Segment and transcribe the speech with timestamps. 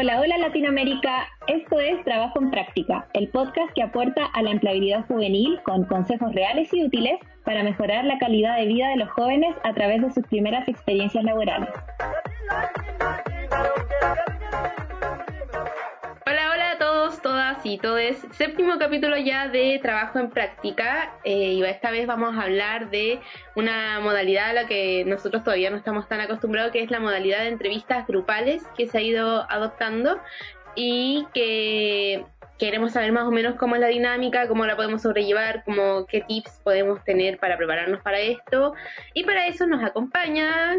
[0.00, 1.26] Hola, hola Latinoamérica.
[1.48, 6.32] Esto es Trabajo en Práctica, el podcast que aporta a la empleabilidad juvenil con consejos
[6.36, 10.12] reales y útiles para mejorar la calidad de vida de los jóvenes a través de
[10.12, 11.70] sus primeras experiencias laborales.
[17.76, 22.42] Todo es séptimo capítulo ya de trabajo en práctica eh, y esta vez vamos a
[22.44, 23.20] hablar de
[23.54, 27.40] una modalidad a la que nosotros todavía no estamos tan acostumbrados que es la modalidad
[27.40, 30.18] de entrevistas grupales que se ha ido adoptando
[30.74, 32.24] y que
[32.58, 36.22] queremos saber más o menos cómo es la dinámica, cómo la podemos sobrellevar, cómo, qué
[36.22, 38.74] tips podemos tener para prepararnos para esto
[39.12, 40.78] y para eso nos acompaña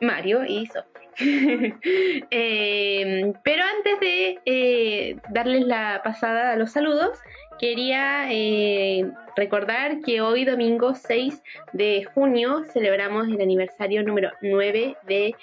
[0.00, 0.97] Mario y Sofía.
[2.30, 7.18] Em, pero antes de eh, darles la pasada a los saludos,
[7.58, 15.34] quería eh, recordar que hoy domingo 6 de junio celebramos el aniversario número 9 de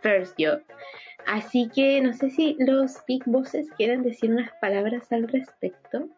[0.00, 0.62] First Job.
[1.26, 6.08] Así que no sé si los Big Bosses quieren decir unas palabras al respecto.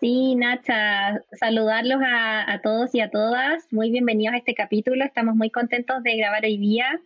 [0.00, 3.66] Sí, Nacha, saludarlos a, a, todos y a todas.
[3.72, 5.04] Muy bienvenidos a este capítulo.
[5.04, 7.00] Estamos muy contentos de grabar hoy día.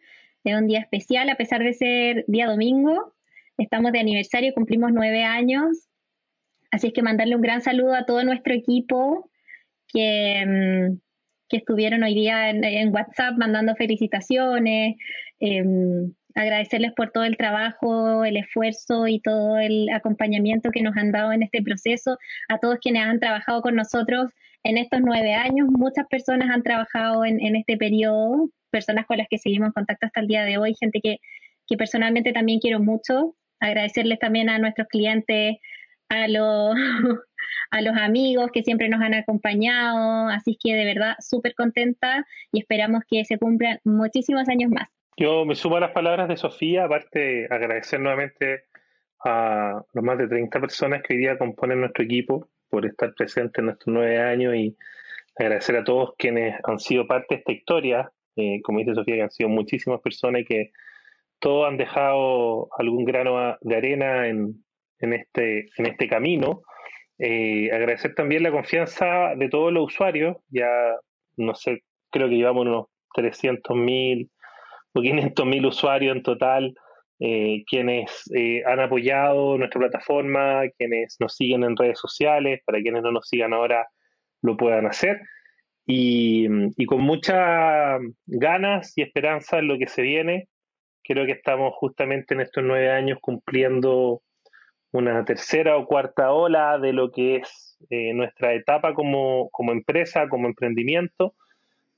[0.45, 3.15] Es un día especial, a pesar de ser día domingo.
[3.59, 5.89] Estamos de aniversario, cumplimos nueve años.
[6.73, 9.31] Así es que mandarle un gran saludo a todo nuestro equipo
[9.87, 10.99] que, mm,
[11.49, 14.97] que estuvieron hoy día en, WhatsApp mandando felicitaciones.
[15.39, 21.13] Em, agradecerles por todo el trabajo, el esfuerzo y todo el acompañamiento que nos han
[21.13, 24.33] dado en este proceso, a todos quienes han trabajado con nosotros
[24.65, 25.69] en estos nueve años.
[25.71, 30.07] Muchas personas han trabajado en, en este periodo, personas con las que seguimos en contacto
[30.07, 31.19] hasta el día de hoy, gente que,
[31.69, 33.37] que personalmente también quiero mucho.
[33.61, 35.59] Agradecerles también a nuestros clientes,
[36.09, 36.75] a los,
[37.71, 40.29] a los amigos que siempre nos han acompañado.
[40.29, 44.89] Así que de verdad súper contenta y esperamos que se cumplan muchísimos años más.
[45.17, 48.65] Yo me sumo a las palabras de Sofía, aparte agradecer nuevamente
[49.25, 53.63] a los más de 30 personas que hoy día componen nuestro equipo por estar presentes
[53.63, 54.77] en estos nueve años y
[55.37, 59.23] agradecer a todos quienes han sido parte de esta historia eh, como dice Sofía, que
[59.23, 60.71] han sido muchísimas personas que
[61.39, 64.65] todos han dejado algún grano de arena en,
[65.01, 66.63] en, este, en este camino.
[67.19, 70.69] Eh, agradecer también la confianza de todos los usuarios, ya
[71.37, 74.31] no sé, creo que llevamos unos 300 mil
[74.95, 76.75] o 500 mil usuarios en total,
[77.21, 78.25] eh, quienes
[78.67, 83.53] han apoyado nuestra plataforma, quienes nos siguen en redes sociales, para quienes no nos sigan
[83.53, 83.87] ahora
[84.43, 85.21] lo puedan hacer
[85.87, 90.49] y, con muchas ganas y esperanza en lo que se viene.
[91.03, 94.23] Creo que estamos justamente en estos nueve años cumpliendo
[94.93, 100.47] una tercera o cuarta ola de lo que es eh, nuestra etapa como, empresa, como
[100.47, 101.35] emprendimiento,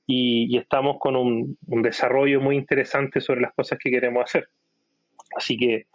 [0.07, 4.49] y, estamos con un, desarrollo muy interesante sobre las cosas que queremos hacer.
[5.35, 5.87] Así que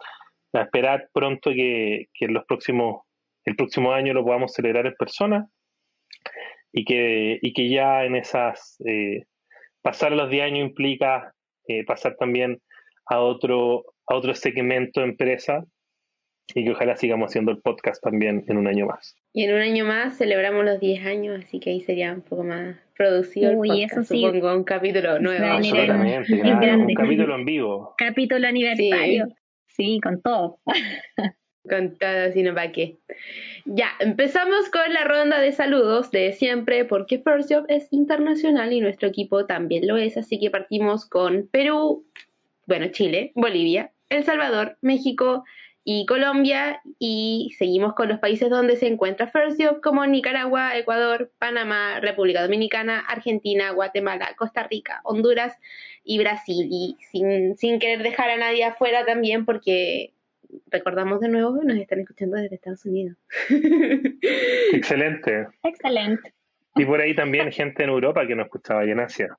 [0.53, 3.03] a esperar pronto que, que en los próximos,
[3.45, 5.49] el próximo año lo podamos celebrar en persona
[6.73, 9.23] y que, y que ya en esas, eh,
[9.81, 11.33] pasar los 10 años implica
[11.67, 12.61] eh, pasar también
[13.05, 15.65] a otro, a otro segmento empresa
[16.53, 19.15] y que ojalá sigamos haciendo el podcast también en un año más.
[19.33, 22.43] Y en un año más celebramos los 10 años, así que ahí sería un poco
[22.43, 23.53] más producido.
[23.53, 24.21] Uy, eso sí.
[24.21, 25.45] Supongo un capítulo nuevo.
[25.45, 27.95] Absolutamente, un capítulo en vivo.
[27.97, 29.27] Capítulo aniversario.
[29.67, 30.59] Sí, sí con todo.
[31.67, 32.97] con todo, sino para qué.
[33.65, 38.81] Ya, empezamos con la ronda de saludos de siempre porque First Job es internacional y
[38.81, 42.05] nuestro equipo también lo es, así que partimos con Perú,
[42.65, 45.43] bueno, Chile, Bolivia, El Salvador, México
[45.83, 51.31] y Colombia y seguimos con los países donde se encuentra First Job como Nicaragua, Ecuador,
[51.39, 55.57] Panamá, República Dominicana, Argentina, Guatemala, Costa Rica, Honduras
[56.03, 60.13] y Brasil y sin, sin querer dejar a nadie afuera también porque
[60.67, 63.17] recordamos de nuevo que nos están escuchando desde Estados Unidos.
[64.73, 65.47] Excelente.
[65.63, 66.33] Excelente.
[66.75, 69.37] Y por ahí también gente en Europa que nos escuchaba y en Asia.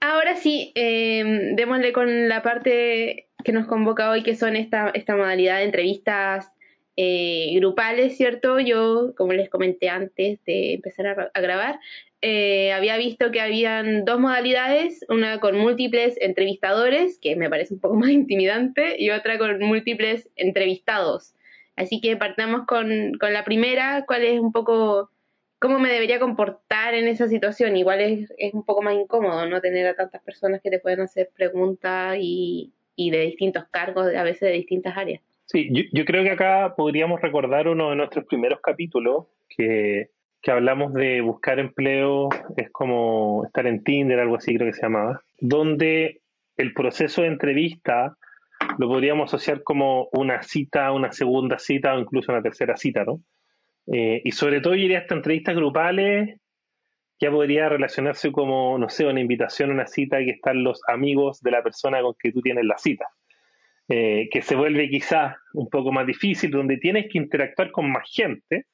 [0.00, 5.16] Ahora sí, eh, démosle con la parte que nos convoca hoy, que son esta, esta
[5.16, 6.50] modalidad de entrevistas
[6.96, 8.60] eh, grupales, ¿cierto?
[8.60, 11.78] Yo, como les comenté antes de empezar a grabar,
[12.24, 17.80] eh, había visto que habían dos modalidades, una con múltiples entrevistadores, que me parece un
[17.80, 21.34] poco más intimidante, y otra con múltiples entrevistados.
[21.76, 25.10] Así que partamos con, con la primera, cuál es un poco
[25.58, 27.76] cómo me debería comportar en esa situación.
[27.76, 31.00] Igual es, es un poco más incómodo no tener a tantas personas que te pueden
[31.00, 35.22] hacer preguntas y, y de distintos cargos, a veces de distintas áreas.
[35.52, 39.26] Sí, yo, yo creo que acá podríamos recordar uno de nuestros primeros capítulos
[40.42, 44.80] que hablamos de buscar empleo, es como estar en Tinder, algo así creo que se
[44.80, 46.22] llamaba, donde
[46.56, 48.16] el proceso de entrevista
[48.78, 53.20] lo podríamos asociar como una cita, una segunda cita o incluso una tercera cita, ¿no?
[53.92, 56.40] Eh, y sobre todo yo diría hasta entrevistas grupales,
[57.20, 61.42] ya podría relacionarse como, no sé, una invitación a una cita que están los amigos
[61.42, 63.06] de la persona con que tú tienes la cita.
[63.94, 68.10] Eh, que se vuelve quizás un poco más difícil, donde tienes que interactuar con más
[68.10, 68.64] gente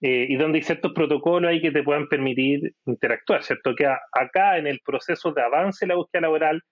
[0.00, 3.74] eh, y donde hay ciertos protocolos ahí que te puedan permitir interactuar, ¿cierto?
[3.74, 6.62] Que acá en el proceso de avance de la búsqueda laboral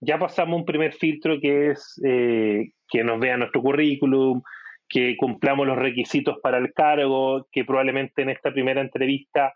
[0.00, 4.40] ya pasamos un primer filtro que es eh, que nos vea nuestro currículum,
[4.88, 9.52] que cumplamos los requisitos para el cargo, que probablemente en esta primera entrevista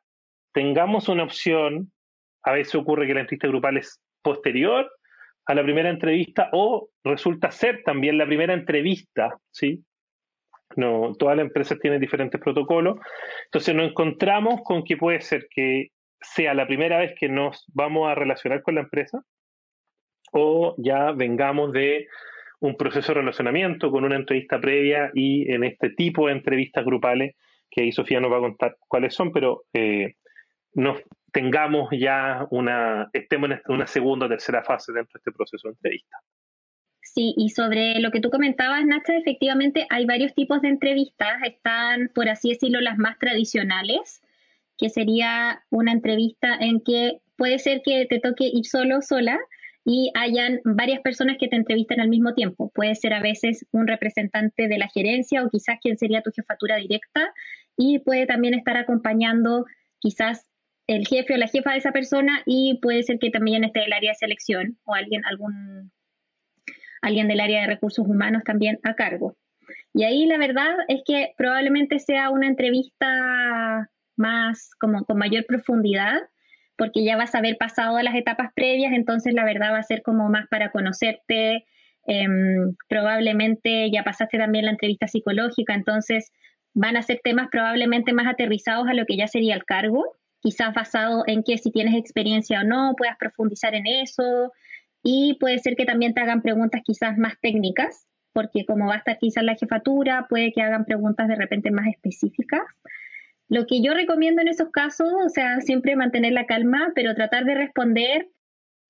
[0.52, 1.90] tengamos una opción,
[2.42, 4.86] a veces ocurre que la entrevista grupal es posterior
[5.50, 9.84] a la primera entrevista o resulta ser también la primera entrevista, ¿sí?
[10.76, 13.00] No, todas las empresas tienen diferentes protocolos.
[13.46, 15.88] Entonces nos encontramos con que puede ser que
[16.20, 19.22] sea la primera vez que nos vamos a relacionar con la empresa
[20.30, 22.06] o ya vengamos de
[22.60, 27.34] un proceso de relacionamiento con una entrevista previa y en este tipo de entrevistas grupales,
[27.68, 30.14] que ahí Sofía nos va a contar cuáles son, pero eh,
[30.74, 35.68] nos tengamos ya una, estemos en una segunda o tercera fase dentro de este proceso
[35.68, 36.16] de entrevista.
[37.02, 41.42] Sí, y sobre lo que tú comentabas, Nacha, efectivamente hay varios tipos de entrevistas.
[41.44, 44.22] Están, por así decirlo, las más tradicionales,
[44.78, 49.38] que sería una entrevista en que puede ser que te toque ir solo o sola,
[49.84, 52.70] y hayan varias personas que te entrevisten al mismo tiempo.
[52.74, 56.76] Puede ser a veces un representante de la gerencia o quizás quien sería tu jefatura
[56.76, 57.32] directa
[57.76, 59.64] y puede también estar acompañando
[59.98, 60.49] quizás
[60.96, 63.92] el jefe o la jefa de esa persona y puede ser que también esté el
[63.92, 65.92] área de selección o alguien, algún,
[67.00, 69.36] alguien del área de recursos humanos también a cargo.
[69.94, 76.18] Y ahí la verdad es que probablemente sea una entrevista más como con mayor profundidad
[76.76, 80.02] porque ya vas a haber pasado las etapas previas, entonces la verdad va a ser
[80.02, 81.66] como más para conocerte.
[82.06, 86.32] Em, probablemente ya pasaste también la entrevista psicológica, entonces
[86.72, 90.74] van a ser temas probablemente más aterrizados a lo que ya sería el cargo, quizás
[90.74, 94.52] basado en que si tienes experiencia o no, puedas profundizar en eso
[95.02, 98.98] y puede ser que también te hagan preguntas quizás más técnicas, porque como va a
[98.98, 102.62] estar quizás la jefatura, puede que hagan preguntas de repente más específicas.
[103.48, 107.44] Lo que yo recomiendo en esos casos, o sea, siempre mantener la calma, pero tratar
[107.44, 108.28] de responder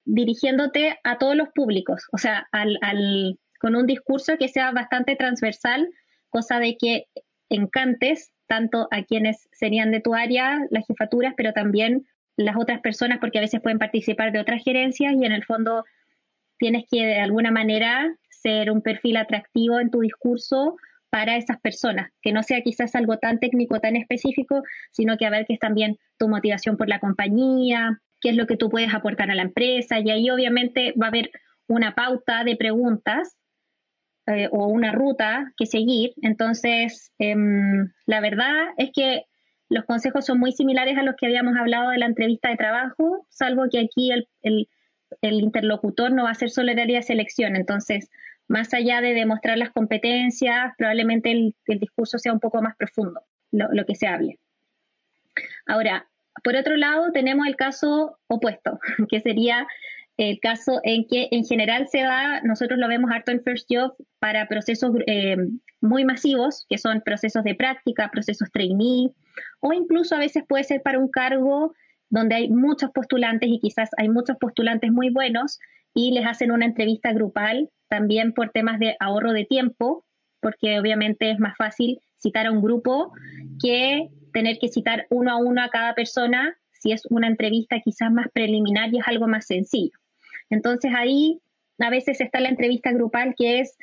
[0.05, 5.17] dirigiéndote a todos los públicos, o sea, al, al, con un discurso que sea bastante
[5.17, 5.89] transversal,
[6.29, 7.05] cosa de que
[7.49, 13.19] encantes tanto a quienes serían de tu área, las jefaturas, pero también las otras personas,
[13.21, 15.85] porque a veces pueden participar de otras gerencias y en el fondo
[16.59, 20.75] tienes que de alguna manera ser un perfil atractivo en tu discurso
[21.11, 25.31] para esas personas, que no sea quizás algo tan técnico, tan específico, sino que a
[25.31, 28.93] ver qué es también tu motivación por la compañía, qué es lo que tú puedes
[28.93, 31.31] aportar a la empresa, y ahí obviamente va a haber
[31.69, 33.37] una pauta de preguntas
[34.35, 36.13] eh, o una ruta que seguir.
[36.23, 39.25] Entonces, em, la verdad es que
[39.69, 43.27] los consejos son muy similares a los que habíamos hablado de la entrevista de trabajo,
[43.29, 44.69] salvo que aquí el, el,
[45.23, 47.57] el interlocutor no va a ser solo el área de selección.
[47.57, 48.11] Entonces,
[48.51, 53.23] más allá de demostrar las competencias, probablemente el, discurso sea un poco más profundo,
[53.53, 54.41] lo, que se hable.
[55.67, 56.09] Ahora,
[56.43, 59.69] por otro lado, tenemos el caso opuesto, que sería
[60.17, 63.95] el caso en que en general se da, nosotros lo vemos harto en First Job
[64.19, 65.37] para procesos eh,
[65.81, 69.11] muy masivos, que son procesos de práctica, procesos trainee,
[69.61, 71.75] o incluso a veces puede ser para un cargo
[72.11, 75.59] donde hay muchos postulantes y quizás hay muchos postulantes muy buenos
[75.95, 80.05] y les hacen una entrevista grupal también por temas de ahorro de tiempo,
[80.41, 83.13] porque obviamente es más fácil citar a un grupo
[83.63, 88.11] que tener que citar uno a uno a cada persona si es una entrevista quizás
[88.11, 90.00] más preliminar y es algo más sencillo.
[90.51, 91.41] Entonces ahí
[91.79, 93.79] a veces está la entrevista grupal que es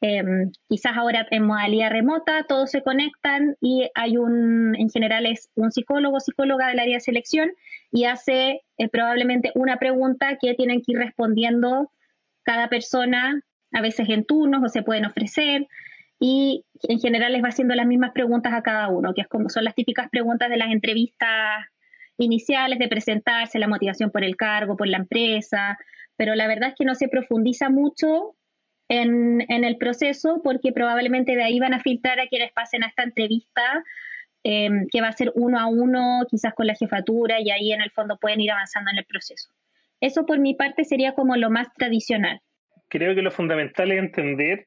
[0.00, 5.50] em, quizás ahora en modalidad remota, todos se conectan y hay un, en general es
[5.54, 7.50] un psicólogo, psicóloga del área de selección
[7.90, 11.90] y hace eh, probablemente una pregunta que tienen que ir respondiendo
[12.42, 13.40] cada persona,
[13.72, 15.66] a veces en turnos o se pueden ofrecer,
[16.20, 19.48] y en general les va haciendo las mismas preguntas a cada uno, que es como
[19.48, 21.66] son las típicas preguntas de las entrevistas
[22.18, 25.78] iniciales de presentarse, la motivación por el cargo, por la empresa,
[26.16, 28.36] pero la verdad es que no se profundiza mucho
[28.88, 33.02] en, el proceso porque probablemente de ahí van a filtrar a quienes pasen a esta
[33.02, 33.82] entrevista
[34.44, 37.80] eh, que va a ser uno a uno, quizás con la jefatura, y ahí en
[37.80, 39.50] el fondo pueden ir avanzando en el proceso.
[40.00, 42.40] Eso por mi parte sería como lo más tradicional.
[42.88, 44.66] Creo que lo fundamental es entender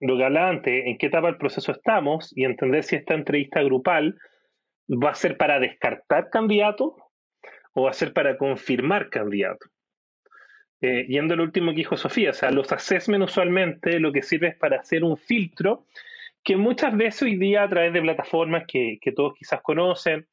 [0.00, 4.16] lo que hablaba en qué etapa del proceso estamos y entender si esta entrevista grupal
[4.88, 6.92] va a ser para descartar candidatos
[7.72, 9.70] o va a ser para confirmar candidatos.
[10.80, 14.48] eh, yendo al último que dijo Sofía, o sea, los assessment usualmente lo que sirve
[14.48, 15.86] es para hacer un filtro
[16.42, 20.26] que muchas veces hoy día a través de plataformas que, que todos quizás conocen,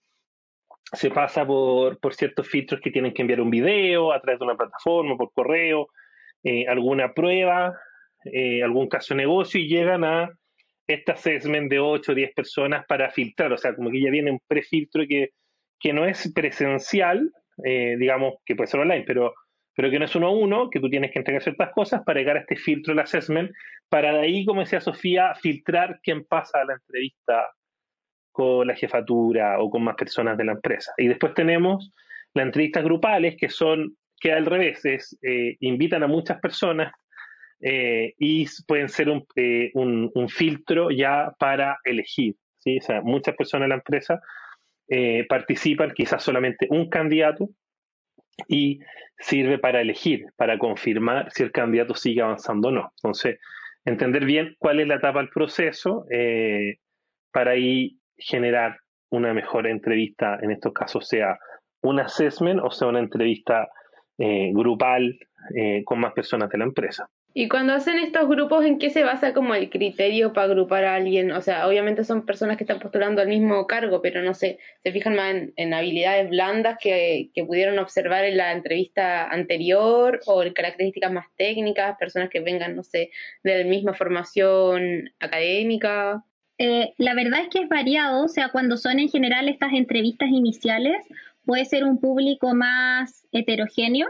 [0.92, 4.46] se pasa por, por, ciertos filtros que tienen que enviar un video a través de
[4.46, 5.88] una plataforma, por correo,
[6.44, 7.80] eh, alguna prueba,
[8.26, 10.30] eh, algún caso de negocio y llegan a
[10.94, 14.32] este assessment de 8 o 10 personas para filtrar, o sea, como que ya viene
[14.32, 15.32] un prefiltro que,
[15.80, 17.32] que no es presencial,
[17.64, 19.34] eh, digamos que puede ser online, pero
[19.74, 22.20] pero que no es uno a uno, que tú tienes que entregar ciertas cosas para
[22.20, 23.52] llegar a este filtro del assessment,
[23.90, 27.50] para de ahí, como decía Sofía, filtrar quién pasa a la entrevista
[28.32, 30.94] con la jefatura o con más personas de la empresa.
[30.98, 31.92] Y después tenemos
[32.34, 36.94] las entrevistas grupales, que son, que al revés, es, eh, invitan a muchas personas
[37.62, 42.36] eh, y pueden ser un, eh, un, un, filtro ya para elegir.
[42.60, 42.78] ¿sí?
[42.78, 44.22] O sea, muchas personas de la empresa
[45.30, 47.50] participan, quizás solamente un candidato,
[48.48, 48.80] y
[49.18, 52.92] sirve para elegir, para confirmar si el candidato sigue avanzando o no.
[52.98, 53.40] Entonces,
[53.86, 56.78] entender bien cuál es la etapa del proceso eh,
[57.32, 61.38] para ahí generar una mejor entrevista, en estos casos sea
[61.84, 63.68] un assessment o sea una entrevista
[64.18, 65.18] eh, grupal
[65.56, 67.10] eh, con más personas de la empresa.
[67.34, 70.96] Y cuando hacen estos grupos, ¿en qué se basa como el criterio para agrupar a
[70.96, 71.32] alguien?
[71.32, 74.92] O sea, obviamente son personas que están postulando al mismo cargo, pero no sé, se
[74.92, 80.52] fijan más en, habilidades blandas que, que, pudieron observar en la entrevista anterior o en
[80.52, 83.12] características más técnicas, personas que vengan, no sé,
[83.44, 86.26] de la misma formación académica.
[86.58, 90.30] Eh, la verdad es que es variado, o sea, cuando son en general estas entrevistas
[90.30, 90.98] iniciales,
[91.46, 94.08] puede ser un público más heterogéneo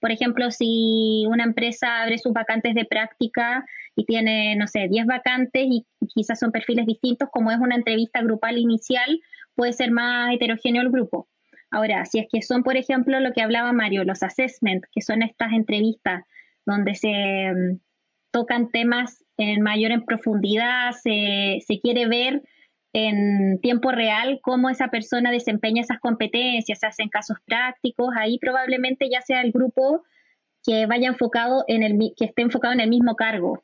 [0.00, 3.64] por ejemplo, si una empresa abre sus vacantes de práctica
[3.96, 8.22] y tiene, no sé, 10 vacantes y quizás son perfiles distintos, como es una entrevista
[8.22, 9.20] grupal inicial,
[9.54, 11.28] puede ser más heterogéneo el grupo.
[11.70, 15.22] Ahora, si es que son, por ejemplo, lo que hablaba Mario, los assessments, que son
[15.22, 16.24] estas entrevistas
[16.64, 17.80] donde se mm,
[18.30, 22.42] tocan temas en mayor en profundidad, se, se quiere ver
[22.92, 29.08] en tiempo real cómo esa persona desempeña esas competencias, se hacen casos prácticos, ahí probablemente
[29.10, 30.04] ya sea el grupo
[30.64, 33.62] que vaya enfocado en el que esté enfocado en el mismo cargo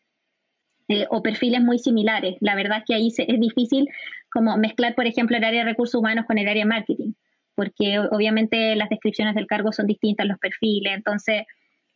[0.88, 2.36] eh, o perfiles muy similares.
[2.40, 3.88] La verdad es que ahí es difícil
[4.30, 7.12] como mezclar, por ejemplo, el área de recursos humanos con el área de marketing,
[7.54, 11.44] porque obviamente las descripciones del cargo son distintas, los perfiles, entonces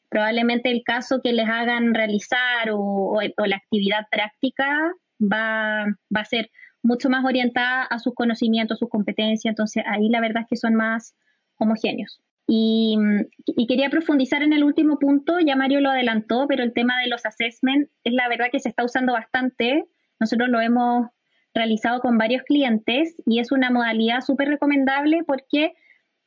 [0.09, 6.25] probablemente el caso que les hagan realizar o, o la actividad práctica va, va a
[6.25, 6.51] ser
[6.83, 10.75] mucho más orientada a sus conocimientos, sus competencias, entonces ahí la verdad es que son
[10.75, 11.15] más
[11.59, 12.21] homogéneos.
[12.51, 12.97] Y,
[13.69, 17.27] quería profundizar en el último punto, ya Mario lo adelantó, pero el tema de los
[17.27, 19.85] assessments es la verdad que se está usando bastante.
[20.19, 21.09] Nosotros lo hemos
[21.53, 25.75] realizado con varios clientes y es una modalidad súper recomendable porque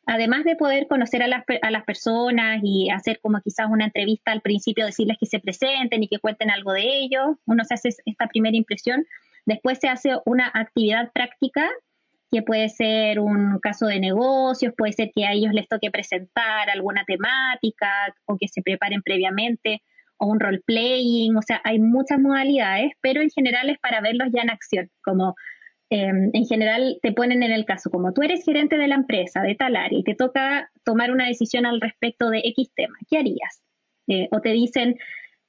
[0.06, 4.32] además de poder conocer a las, a las personas y hacer como quizás una entrevista
[4.32, 7.90] al principio, decirles que se presenten y que cuenten algo de ellos, uno se hace
[8.06, 9.06] esta primera impresión,
[9.46, 11.70] Después se hace una actividad práctica
[12.32, 16.70] que puede ser un caso de negocios, puede ser que a ellos les toque presentar
[16.70, 17.90] alguna temática
[18.26, 19.82] o que se preparen previamente
[20.18, 24.30] o un role playing, o sea, hay muchas modalidades, pero en general es para verlos
[24.32, 25.36] ya en acción, como
[25.90, 29.42] em, en general te ponen en el caso, como tú eres gerente de la empresa
[29.42, 33.18] de tal área y te toca tomar una decisión al respecto de X tema, ¿qué
[33.18, 33.62] harías?
[34.08, 34.96] Eh, o te dicen,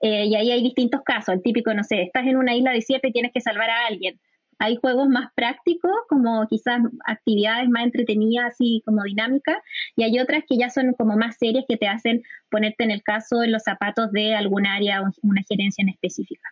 [0.02, 3.06] eh, y ahí hay distintos casos, el típico, no sé, estás en una isla desierta
[3.06, 4.18] y tienes que salvar a alguien.
[4.58, 9.58] Hay juegos más prácticos, como quizás actividades más entretenidas, y como dinámicas,
[9.96, 13.02] y hay otras que ya son como más serias que te hacen ponerte en el
[13.04, 16.48] caso en los zapatos de algún área o una gerencia en específica.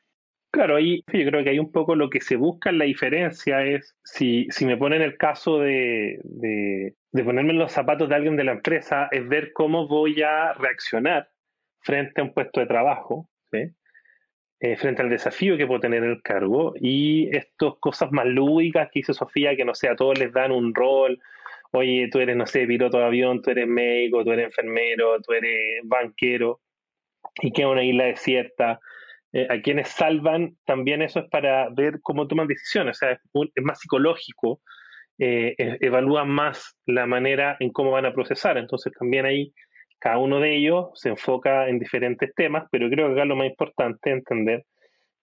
[0.52, 3.64] Claro, ahí yo creo que hay un poco lo que se busca en la diferencia
[3.64, 8.14] es si, si me ponen el caso de, de, de ponerme en los zapatos de
[8.14, 11.30] alguien de la empresa, es ver cómo voy a reaccionar
[11.80, 16.74] frente a un puesto de trabajo eh, frente al desafío que puede tener el cargo
[16.78, 20.52] y estas cosas más lúdicas que hizo Sofía, que no sé, a todos les dan
[20.52, 21.18] un rol.
[21.72, 25.32] Oye, tú eres, no sé, piloto de avión, tú eres médico, tú eres enfermero, tú
[25.32, 26.60] eres banquero,
[27.40, 28.80] y que una isla desierta.
[29.32, 33.20] Eh, a quienes salvan, también eso es para ver cómo toman decisiones, o sea, es,
[33.62, 34.60] más psicológico,
[35.18, 39.54] eh, e, evalúan más la manera en cómo van a procesar, entonces también ahí
[40.00, 43.46] cada uno de ellos se enfoca en diferentes temas, pero creo que acá lo más
[43.46, 44.64] importante es entender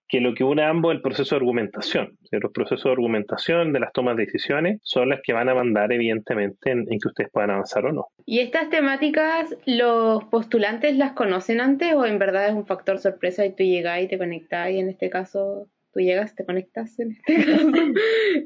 [0.07, 2.17] que lo que une a ambos es el proceso de argumentación.
[2.31, 5.91] Los procesos de argumentación de las tomas de decisiones son las que van a mandar,
[5.91, 8.07] evidentemente, en, que ustedes puedan avanzar o no.
[8.25, 13.45] ¿Y estas temáticas los postulantes las conocen antes o en verdad es un factor sorpresa
[13.45, 15.67] y tú llegas y te conectas y en este caso
[15.97, 17.71] tú llegas, te conectas en este caso,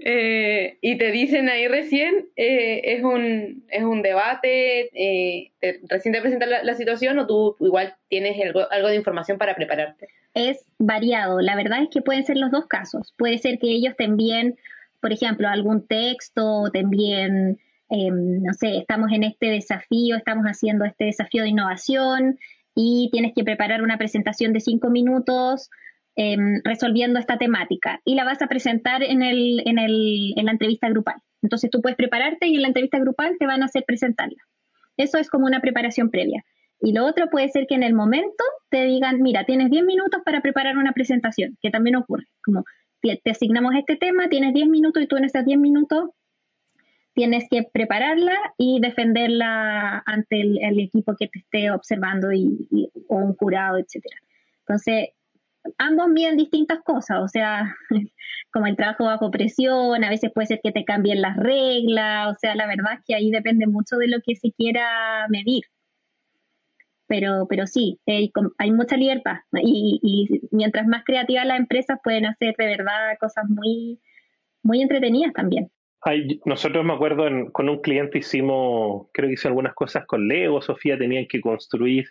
[0.05, 5.51] eh, y te dicen ahí recién, eh, es, un, es un debate, eh,
[5.89, 8.37] recién te presentan la, situación o tú igual tienes
[8.71, 10.07] algo, de información para prepararte.
[10.33, 13.13] Es variado, la verdad es que pueden ser los dos casos.
[13.17, 14.55] Puede ser que ellos te envíen,
[15.01, 20.85] por ejemplo, algún texto, te envíen, em, no sé, estamos en este desafío, estamos haciendo
[20.85, 22.39] este desafío de innovación
[22.75, 25.69] y tienes que preparar una presentación de cinco minutos
[26.17, 30.51] Em, resolviendo esta temática y la vas a presentar en, el, en, el, en la
[30.51, 31.15] entrevista grupal.
[31.41, 34.43] Entonces tú puedes prepararte y en la entrevista grupal te van a hacer presentarla.
[34.97, 36.43] Eso es como una preparación previa.
[36.81, 40.21] Y lo otro puede ser que en el momento te digan, mira, tienes 10 minutos
[40.25, 42.25] para preparar una presentación, que también ocurre.
[42.43, 42.65] Como
[43.01, 46.09] te asignamos este tema, tienes 10 minutos y tú en esos 10 minutos
[47.13, 52.67] tienes que prepararla y defenderla ante el, equipo que te esté observando y,
[53.07, 54.17] o un jurado, etcétera.
[54.59, 55.09] Entonces,
[55.77, 57.75] ambos miden distintas cosas, o sea,
[58.53, 62.35] como el trabajo bajo presión, a veces puede ser que te cambien las reglas, o
[62.39, 65.63] sea, la verdad es que ahí depende mucho de lo que se quiera medir.
[67.07, 72.55] Pero, pero sí, hay, mucha libertad y, y, mientras más creativas las empresas pueden hacer
[72.57, 73.99] de verdad cosas muy,
[74.63, 75.69] muy entretenidas también
[76.45, 80.97] nosotros me acuerdo con un cliente hicimos, creo que hice algunas cosas con Lego, Sofía,
[80.97, 82.05] tenían que construir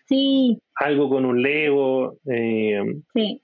[0.76, 2.18] algo con un Lego.
[2.30, 2.80] Eh,
[3.12, 3.42] sí.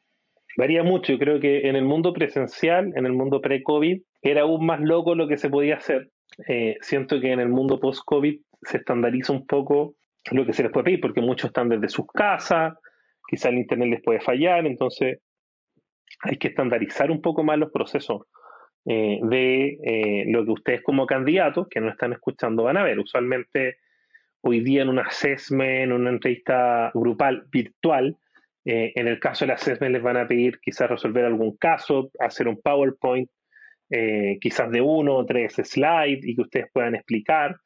[0.56, 4.64] Varía mucho, yo creo que en el mundo presencial, en el mundo pre-COVID, era aún
[4.64, 6.10] más loco lo que se podía hacer.
[6.48, 9.96] Eh, siento que en el mundo post-COVID se estandariza un poco
[10.30, 12.74] lo que se les puede pedir, porque muchos están desde sus casas,
[13.28, 15.18] quizá el Internet les puede fallar, entonces
[16.22, 18.22] hay que estandarizar un poco más los procesos
[18.88, 23.00] eh, de eh, lo que ustedes como candidatos que no están escuchando van a ver.
[23.00, 23.78] Usualmente
[24.42, 28.16] hoy día en un assessment, en una entrevista grupal virtual,
[28.64, 32.46] eh, en el caso del assessment les van a pedir quizás resolver algún caso, hacer
[32.46, 33.28] un PowerPoint,
[34.40, 37.56] quizás de uno o tres slides y que ustedes puedan explicar.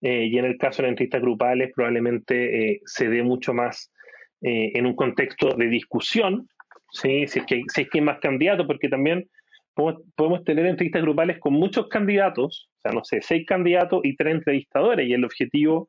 [0.00, 3.92] y en el caso de las entrevistas grupales probablemente se dé mucho más
[4.40, 6.48] en un contexto de discusión,
[6.90, 7.26] ¿sí?
[7.26, 9.28] si, es que, si es que hay más candidatos, porque también
[9.76, 14.36] podemos, tener entrevistas grupales con muchos candidatos, o sea, no sé, seis candidatos y tres
[14.36, 15.88] entrevistadores, y el objetivo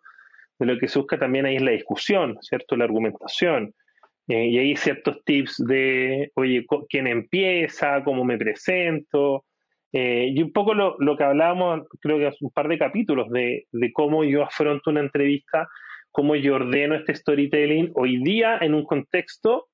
[0.60, 2.76] de lo que se busca también ahí es la discusión, ¿cierto?
[2.76, 3.74] La argumentación.
[4.28, 8.04] Eh, y hay ciertos tips de, oye, ¿quién empieza?
[8.04, 9.46] ¿Cómo me presento?
[9.94, 13.30] Eh, y un poco lo, lo, que hablábamos, creo que hace un par de capítulos,
[13.30, 15.70] de, de cómo yo afronto una entrevista,
[16.12, 19.70] cómo yo ordeno este storytelling hoy día en un contexto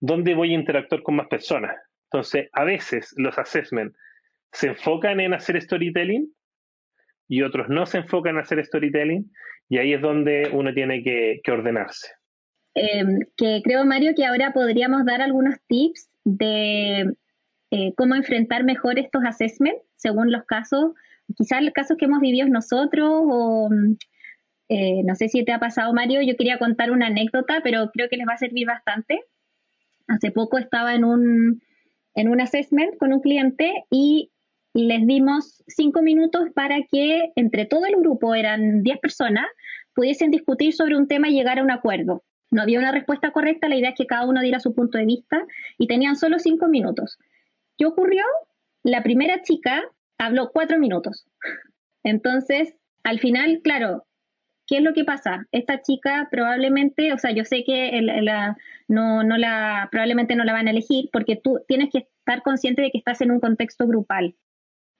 [0.00, 1.76] donde voy a interactuar con más personas.
[2.12, 3.94] Entonces, a veces los assessment
[4.52, 6.30] se enfocan en hacer storytelling
[7.26, 9.30] y otros no se enfocan en hacer storytelling
[9.70, 12.08] y ahí es donde uno tiene que, ordenarse.
[12.74, 17.14] Em, que creo, Mario, que ahora podríamos dar algunos tips de
[17.70, 20.92] eh, cómo enfrentar mejor estos assessments según los casos,
[21.34, 23.70] quizás los casos que hemos vivido nosotros o
[24.68, 28.08] eh, no sé si te ha pasado, Mario, yo quería contar una anécdota, pero creo
[28.10, 29.20] que les va a servir bastante.
[30.08, 31.62] Hace poco estaba en un,
[32.14, 34.30] en un assessment con un cliente y
[34.74, 39.46] les dimos cinco minutos para que entre todo el grupo, eran diez personas,
[39.94, 42.24] pudiesen discutir sobre un tema y llegar a un acuerdo.
[42.50, 45.06] No había una respuesta correcta, la idea es que cada uno diera su punto de
[45.06, 45.42] vista
[45.78, 47.18] y tenían solo cinco minutos.
[47.78, 48.24] ¿Qué ocurrió?
[48.82, 49.82] La primera chica
[50.18, 51.26] habló cuatro minutos.
[52.02, 54.04] Entonces, al final, claro,
[54.66, 55.46] ¿qué es lo que pasa?
[55.52, 58.00] Esta chica probablemente, o sea, yo sé que
[58.88, 62.82] no, no la, probablemente no la van a elegir porque tú tienes que estar consciente
[62.82, 64.34] de que estás en un contexto grupal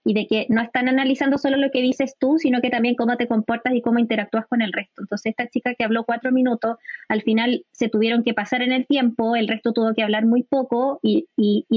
[0.05, 3.17] y de que no están analizando solo lo que dices tú, sino que también cómo
[3.17, 5.03] te comportas y cómo interactúas con el resto.
[5.03, 6.77] Entonces, esta chica que habló cuatro minutos,
[7.09, 10.43] al final se tuvieron que pasar en el tiempo, el resto tuvo que hablar muy
[10.43, 11.29] poco y,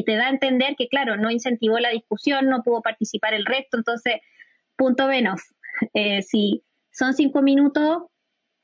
[0.06, 3.78] te da a entender que, claro, no incentivó la discusión, no pudo participar el resto.
[3.78, 4.16] Entonces,
[4.76, 5.42] punto menos.
[5.94, 6.22] Eh,
[6.96, 8.04] son cinco minutos,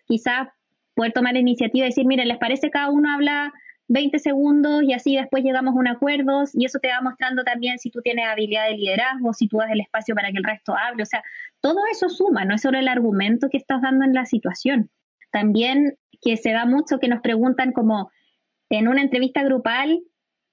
[0.07, 0.47] quizás
[0.95, 3.53] poder tomar la iniciativa y decir, mire, ¿les parece cada uno habla
[3.87, 7.77] 20 segundos y así después llegamos a un acuerdo y eso te va mostrando también
[7.77, 10.73] si tú tienes habilidad de liderazgo, si tú das el espacio para que el resto
[10.75, 11.23] hable, o sea,
[11.59, 14.89] todo eso suma, no es solo el argumento que estás dando en la situación.
[15.31, 18.11] También que se da mucho que nos preguntan como
[18.69, 20.01] en una entrevista grupal,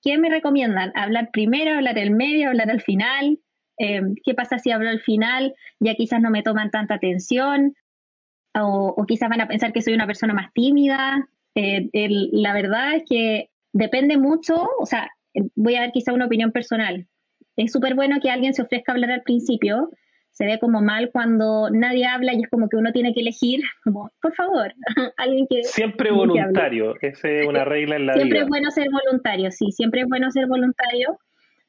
[0.02, 0.90] ¿qué me recomiendan?
[0.96, 3.38] ¿Hablar primero, hablar el medio, hablar al final?
[3.78, 5.54] Eh, ¿Qué pasa si hablo al final?
[5.80, 7.74] Ya quizás no me toman tanta atención
[8.60, 11.28] o, quizás van a pensar que soy una persona más tímida.
[11.54, 11.88] Eh,
[12.32, 15.10] la verdad es que depende mucho, o sea,
[15.54, 17.06] voy a dar quizá una opinión personal.
[17.56, 19.90] Es súper bueno que alguien se ofrezca a hablar al principio,
[20.30, 23.60] se ve como mal cuando nadie habla y es como que uno tiene que elegir,
[23.84, 24.72] como, por favor,
[25.16, 25.64] alguien que...
[25.64, 28.22] Siempre voluntario, esa es una regla en la vida.
[28.22, 31.18] Siempre es bueno ser voluntario, sí, siempre es bueno ser voluntario,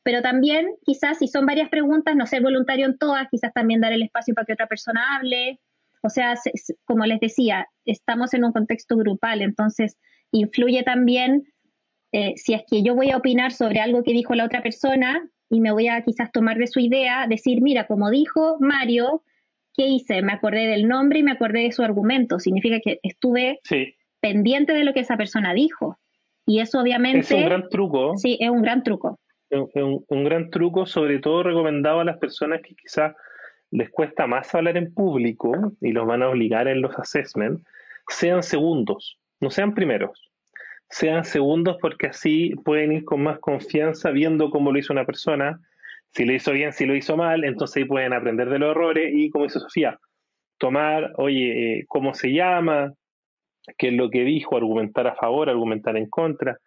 [0.09, 3.93] pero también quizás si son varias preguntas, no ser voluntario en todas, quizás también dar
[3.93, 5.59] el espacio para que otra persona hable.
[6.01, 6.33] O sea,
[6.83, 9.99] como les decía, estamos en un contexto grupal, entonces
[10.31, 11.43] influye también
[12.11, 15.29] eh, si es que yo voy a opinar sobre algo que dijo la otra persona
[15.47, 19.21] y me voy a quizás tomar de su idea, decir, mira, como dijo Mario,
[19.75, 20.23] ¿qué hice?
[20.23, 22.39] Me acordé del nombre y me acordé de su argumento.
[22.39, 23.59] Significa que estuve
[24.21, 25.99] pendiente de lo que esa persona dijo.
[26.47, 27.19] Y eso obviamente...
[27.19, 28.17] Es un gran truco.
[28.17, 29.19] Sí, es un gran truco.
[29.51, 33.15] Un gran truco, sobre todo recomendado a las personas que quizás
[33.71, 37.63] les cuesta más hablar en público y los van a obligar en los assessments,
[38.07, 40.31] sean segundos, no sean primeros.
[40.89, 45.61] Sean segundos porque así pueden ir con más confianza viendo cómo lo hizo una persona,
[46.13, 49.11] si lo hizo bien, si lo hizo mal, entonces ahí pueden aprender de los errores
[49.13, 49.99] y, como dice Sofía,
[50.57, 52.93] tomar, oye, eh, cómo se llama,
[53.77, 56.57] qué es lo que dijo, argumentar a favor, argumentar en contra.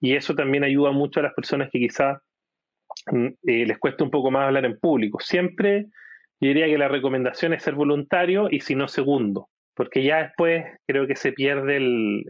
[0.00, 2.18] Y eso también ayuda mucho a las personas que quizás
[3.10, 5.18] mm, eh, les cuesta un poco más hablar en público.
[5.20, 5.86] Siempre
[6.40, 10.64] yo diría que la recomendación es ser voluntario y si no segundo porque ya después
[10.88, 12.24] creo que se pierde el,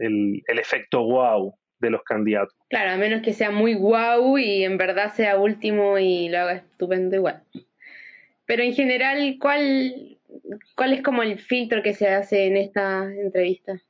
[0.47, 2.55] el, efecto wow de los candidatos.
[2.69, 6.53] Claro, a menos que sea muy wow y en verdad sea último y lo haga
[6.57, 7.41] estupendo igual.
[8.45, 10.19] Pero en general, ¿cuál,
[10.75, 13.81] cuál es como el filtro que se hace en esta entrevista?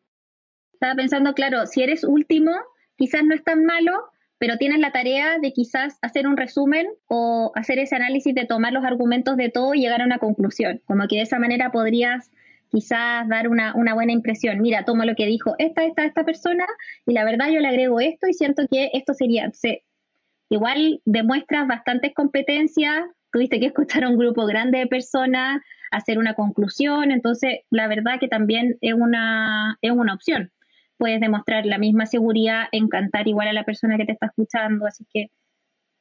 [0.71, 2.53] Estaba pensando, claro, si eres último,
[2.99, 3.93] quizás no es tan malo,
[4.37, 8.73] pero tienes la tarea de quizás hacer un resumen o hacer ese análisis de tomar
[8.73, 10.81] los argumentos de todo y llegar a una conclusión.
[10.85, 12.29] Como que de esa manera podrías
[12.69, 14.61] quizás dar una, buena impresión.
[14.61, 16.65] Mira, tomo lo que dijo esta, esta, esta persona
[17.07, 19.49] y la verdad yo le agrego esto y siento que esto sería,
[20.49, 26.33] igual demuestras bastantes competencias, tuviste que escuchar a un grupo grande de personas, hacer una
[26.33, 30.51] conclusión, entonces la verdad que también es una, es una opción.
[30.99, 35.05] Puedes demostrar la misma seguridad, encantar igual a la persona que te está escuchando, así
[35.11, 35.31] que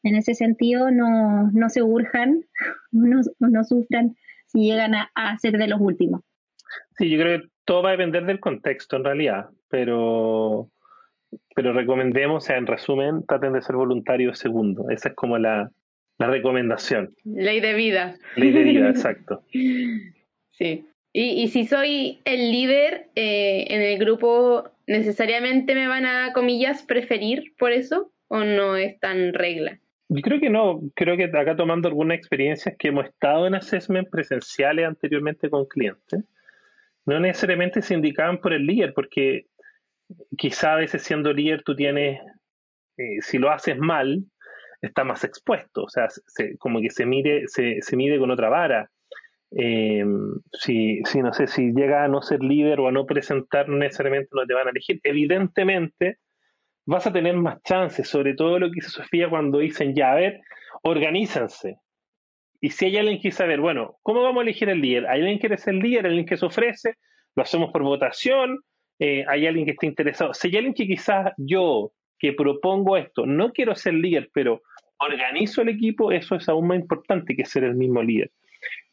[0.03, 2.45] en ese sentido no, no se urjan,
[2.93, 4.15] no, no sufran
[4.47, 6.21] si llegan a, a ser de los últimos.
[6.99, 10.71] Sí, yo creo que todo va a depender del contexto en realidad, pero,
[11.55, 14.89] pero recomendemos, o sea, en resumen, traten de ser voluntarios segundo.
[14.91, 15.71] Esa es como la,
[16.19, 17.15] recomendación.
[17.25, 18.17] Ley de vida.
[18.37, 19.45] Ley de vida, exacto.
[20.51, 20.87] Sí.
[21.20, 27.54] Y, si soy el líder eh, en el grupo, ¿necesariamente me van a, comillas, preferir
[27.59, 28.12] por eso?
[28.28, 29.81] ¿O no es tan regla?
[30.09, 30.81] Yo creo que no.
[30.94, 36.22] Creo que acá tomando algunas experiencias que hemos estado en assessment presenciales anteriormente con clientes,
[37.04, 39.46] no necesariamente se indicaban por el líder, porque
[40.37, 42.20] quizá a veces siendo líder tú tienes,
[42.96, 44.22] eh, si lo haces mal,
[44.83, 46.07] está más expuesto, o sea,
[46.61, 48.88] como que se mire, se, se mide con otra vara.
[49.51, 50.05] Eh,
[50.53, 54.31] si, si, no sé, si llega a no ser líder o a no presentar, necesariamente
[54.33, 55.01] no te van a elegir.
[55.05, 56.19] Evidentemente,
[56.87, 60.17] vas a tener más chances, sobre todo lo que dice Sofía cuando dicen, ya, a
[60.17, 60.41] ver,
[60.83, 61.79] organícense,
[62.61, 65.07] y si hay alguien que quiere saber, bueno, ¿cómo vamos a elegir el líder?
[65.07, 66.07] ¿Hay alguien que quiere ser líder?
[66.07, 66.95] ¿Hay alguien que se ofrece?
[67.37, 68.61] ¿Lo hacemos por votación?
[68.99, 70.35] Eh, ¿Hay alguien que esté interesado?
[70.35, 74.63] Si hay alguien que quizás yo, que propongo esto, no quiero ser líder, pero
[74.99, 78.33] organizo el equipo, eso es aún más importante que ser el mismo líder.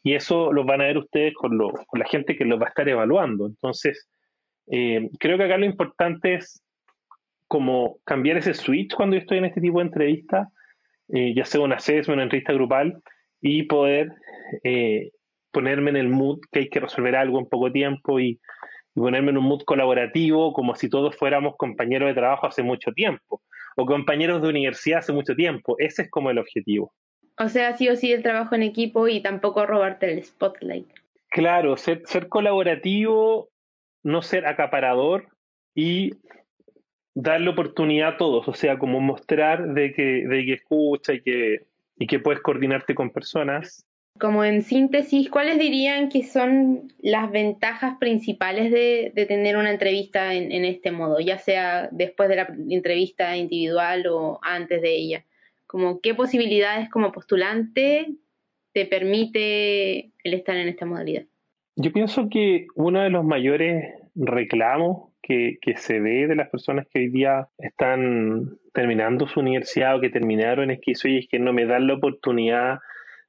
[0.06, 2.66] Y eso lo van a ver ustedes con, lo, con la gente que lo va
[2.66, 3.44] a estar evaluando.
[3.44, 4.08] Entonces,
[4.68, 6.62] eh, creo que acá lo importante es
[7.48, 10.46] como cambiar ese switch cuando yo estoy en este tipo de entrevistas,
[11.08, 13.02] eh, ya sea una CES, una entrevista grupal,
[13.40, 14.12] y poder
[14.62, 15.10] eh,
[15.50, 18.38] ponerme en el mood que hay que resolver algo en poco tiempo y,
[18.94, 23.42] ponerme en un mood colaborativo como si todos fuéramos compañeros de trabajo hace mucho tiempo
[23.76, 25.74] o compañeros de universidad hace mucho tiempo.
[25.78, 26.94] Ese es como el objetivo.
[27.38, 30.86] O sea, sí o sí el trabajo en equipo y tampoco robarte el spotlight.
[31.28, 33.50] Claro, ser, ser colaborativo,
[34.02, 35.28] no ser acaparador
[35.74, 36.12] y
[37.14, 41.66] darle oportunidad a todos, o sea, como mostrar de que, de que escucha y que,
[41.98, 43.84] y que puedes coordinarte con personas.
[44.18, 50.64] Como en síntesis, ¿cuáles dirían que son las ventajas principales de, tener una entrevista en,
[50.64, 55.24] este modo, ya sea después de la entrevista individual o antes de ella?
[55.66, 58.06] Como qué posibilidades como postulante
[58.72, 61.24] te permite el estar en esta modalidad?
[61.76, 67.00] Yo pienso que uno de los mayores reclamos que, se ve de las personas que
[67.00, 71.66] hoy día están terminando su universidad o que terminaron es que es que no me
[71.66, 72.78] dan la oportunidad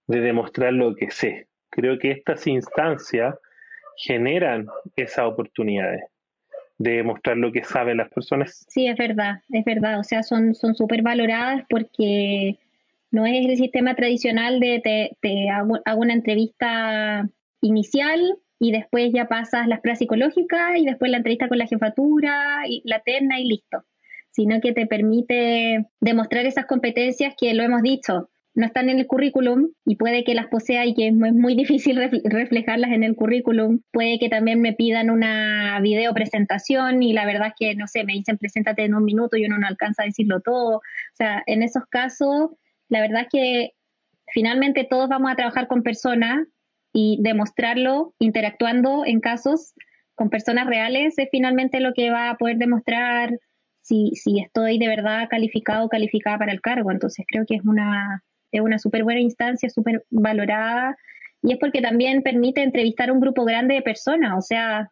[0.06, 1.48] de demostrar lo que sé.
[1.70, 3.36] Creo que estas instancias
[3.98, 6.04] generan esas oportunidades
[6.78, 8.66] de demostrar lo que saben las personas.
[8.70, 10.00] Sí, es verdad, es verdad.
[10.00, 12.60] O sea, son súper valoradas porque
[13.12, 17.28] no es el sistema tradicional de te, te hago, hago, una entrevista
[17.62, 22.64] inicial y después ya pasas las pruebas psicológicas y después la entrevista con la jefatura
[22.68, 23.84] y la terna y listo,
[24.32, 29.06] sino que te permite demostrar esas competencias que lo hemos dicho, no están en el
[29.06, 33.82] currículum y puede que las posea y que es muy difícil reflejarlas en el currículum.
[33.92, 38.04] Puede que también me pidan una video presentación y la verdad es que, no sé,
[38.04, 40.78] me dicen preséntate en un minuto y uno no alcanza a decirlo todo.
[40.78, 40.82] O
[41.14, 42.50] sea, en esos casos,
[42.90, 43.72] la verdad es que
[44.34, 46.48] finalmente todos vamos a trabajar con personas
[46.94, 49.76] y demostrarlo interactuando en casos
[50.16, 53.38] con personas reales es finalmente lo que va a poder demostrar
[53.82, 56.92] si, si estoy de verdad calificado o calificada para el cargo.
[56.92, 60.98] Entonces creo que es una, es una súper buena instancia, súper valorada,
[61.42, 64.92] y es porque también permite entrevistar a un grupo grande de personas, o sea,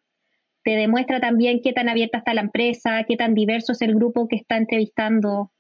[0.64, 4.28] te demuestra también qué tan abierta está la empresa, qué tan diverso es el grupo
[4.28, 5.52] que está entrevistando,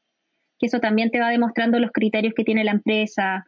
[0.60, 3.45] que eso también te va demostrando los criterios que tiene la empresa,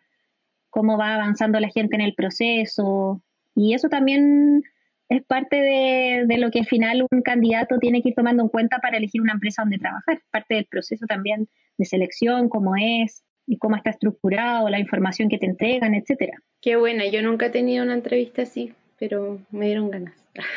[0.70, 3.22] cómo va avanzando la gente en el proceso,
[3.56, 4.64] y eso también
[5.10, 8.50] es parte de, de, lo que al final un candidato tiene que ir tomando en
[8.50, 13.24] cuenta para elegir una empresa donde trabajar, parte del proceso también de selección, cómo es,
[13.48, 16.38] y cómo está estructurado, la información que te entregan, etcétera.
[16.62, 20.14] Qué buena, yo nunca he tenido una entrevista así, pero me dieron ganas.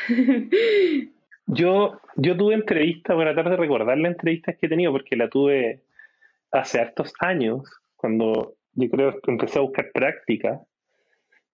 [1.46, 5.16] yo, yo tuve entrevistas, voy a tratar de recordar las entrevistas que he tenido, porque
[5.16, 5.82] la tuve
[6.50, 7.62] hace hartos años,
[7.96, 10.60] cuando yo creo que empecé a buscar práctica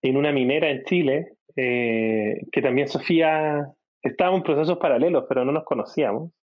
[0.01, 3.69] en una minera en Chile, eh, que también Sofía,
[4.03, 6.33] estábamos en procesos paralelos, pero no nos conocíamos.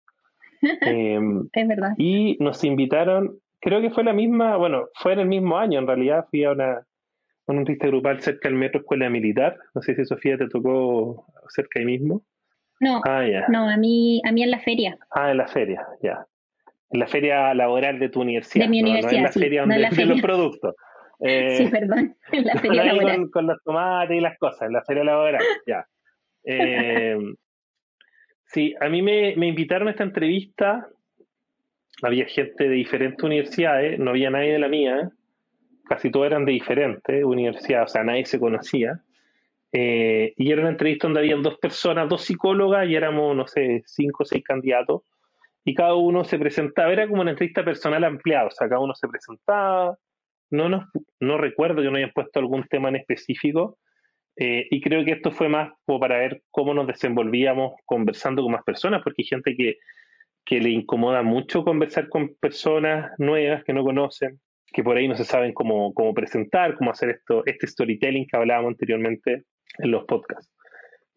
[0.62, 1.20] Eh,
[1.52, 1.92] es verdad.
[1.98, 5.88] Y nos invitaron creo que fue la misma, bueno, fue en el mismo año en
[5.88, 6.86] realidad, fui a una,
[7.48, 11.80] una entrevista grupal cerca del metro Escuela Militar, no sé si Sofía te tocó cerca
[11.80, 12.22] ahí mismo.
[12.78, 14.96] No, ah, no, a mí, a mí en la feria.
[15.10, 16.24] Ah, en la feria, ya.
[16.90, 18.66] En la feria laboral de tu universidad.
[18.66, 20.74] De mi universidad, no, en la feria donde, la de los productos.
[21.18, 23.16] Eh, sí, perdón, en la feria laboral.
[23.16, 25.86] Con, con, los tomates y las cosas, en la feria laboral, ya.
[26.44, 27.16] Eh,
[28.44, 30.86] sí, a mí me, me invitaron a esta entrevista
[32.02, 35.10] había gente de diferentes universidades, no había nadie de la mía,
[35.88, 39.00] casi todos eran de diferentes universidades, o sea, nadie se conocía.
[39.72, 43.82] Eh, y era una entrevista donde habían dos personas, dos psicólogas, y éramos, no sé,
[43.86, 45.02] cinco o seis candidatos,
[45.64, 48.94] y cada uno se presentaba, era como una entrevista personal ampliada, o sea, cada uno
[48.94, 49.98] se presentaba,
[50.50, 50.86] no, nos,
[51.20, 53.78] no recuerdo que no hayan puesto algún tema en específico,
[54.36, 58.64] eh, y creo que esto fue más para ver cómo nos desenvolvíamos conversando con más
[58.64, 59.78] personas, porque hay gente que
[60.46, 64.38] que le incomoda mucho conversar con personas nuevas que no conocen,
[64.72, 68.36] que por ahí no se saben cómo, cómo presentar, cómo hacer esto, este storytelling que
[68.36, 69.44] hablábamos anteriormente
[69.78, 70.50] en los podcasts.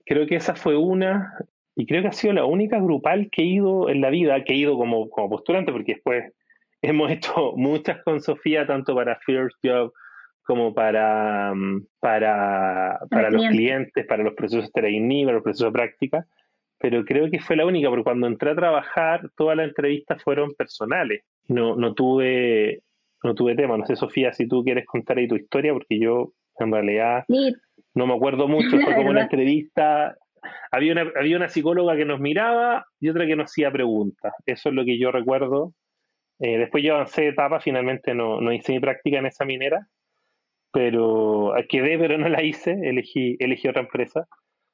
[0.03, 1.31] Creo que esa fue una,
[1.75, 4.53] y creo que ha sido la única grupal que he ido en la vida, que
[4.53, 6.33] he ido como, como postulante, porque después
[6.81, 9.93] hemos hecho muchas con Sofía, tanto para First Job
[10.41, 15.67] como para, mm, para, para los clientes, para los procesos de trainee, para los procesos
[15.67, 16.27] de práctica
[16.79, 20.53] pero creo que fue la única, porque cuando entré a trabajar, todas las entrevistas fueron
[20.55, 21.23] personales.
[21.47, 22.83] No, no tuve,
[23.23, 23.77] no tuve tema.
[23.77, 27.25] No sé, Sofía, si tú quieres contar ahí tu historia, porque yo en realidad
[27.93, 28.69] no me acuerdo mucho.
[28.85, 30.15] Fue como una entrevista.
[30.71, 34.33] Había una, había una psicóloga que nos miraba y otra que nos hacía preguntas.
[34.45, 35.73] Eso es lo que yo recuerdo.
[36.39, 39.87] Eh, después yo avancé de etapa, finalmente no, no hice mi práctica en esa minera,
[40.71, 44.25] pero quedé, pero no la hice, elegí, elegí otra empresa.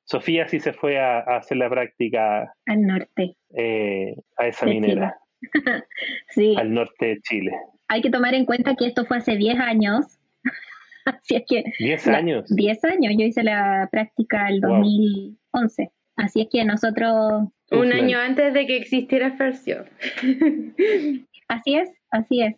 [0.05, 2.53] Sofía sí se fue a, hacer la práctica.
[2.67, 3.35] Al norte.
[3.57, 5.17] Eh, a esa minera.
[6.29, 6.55] sí.
[6.57, 7.51] Al norte de Chile.
[7.87, 10.19] Hay que tomar en cuenta que esto fue hace 10 años.
[11.05, 11.63] Así es que.
[11.79, 12.55] 10 años.
[12.55, 13.13] 10 años.
[13.17, 15.91] Yo hice la práctica el 2011.
[16.15, 17.49] Así es que nosotros.
[17.71, 19.67] Un año antes de que existiera First
[21.47, 22.55] así es, así es.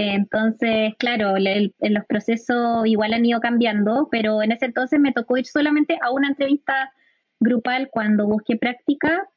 [0.00, 5.36] Entonces, claro, en los procesos igual han ido cambiando, pero en ese entonces me tocó
[5.36, 6.92] ir solamente a una entrevista
[7.40, 9.28] grupal cuando busqué práctica.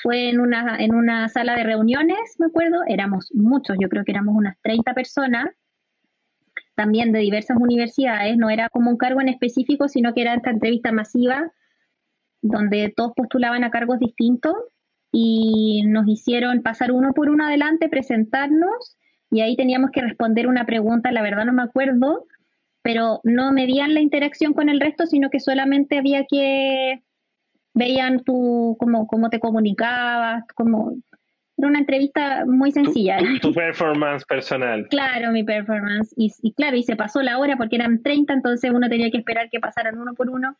[0.00, 4.12] Fue en una, en una sala de reuniones, me acuerdo, éramos muchos, yo creo que
[4.12, 5.46] éramos unas 30 personas,
[6.76, 10.50] también de diversas universidades, no era como un cargo en específico, sino que era esta
[10.50, 11.52] entrevista masiva
[12.40, 14.54] donde todos postulaban a cargos distintos
[15.10, 18.96] y nos hicieron pasar uno por uno adelante, presentarnos
[19.30, 22.26] y ahí teníamos que responder una pregunta, la verdad no me acuerdo,
[22.82, 27.02] pero no medían la interacción con el resto, sino que solamente había que
[27.74, 30.96] veían tú cómo, cómo te comunicabas, como
[31.58, 33.18] era una entrevista muy sencilla.
[33.42, 34.86] Tu, performance personal.
[34.88, 36.14] Claro, mi performance.
[36.16, 39.18] Y, y, claro, y se pasó la hora porque eran 30, entonces uno tenía que
[39.18, 40.56] esperar que pasaran uno por uno,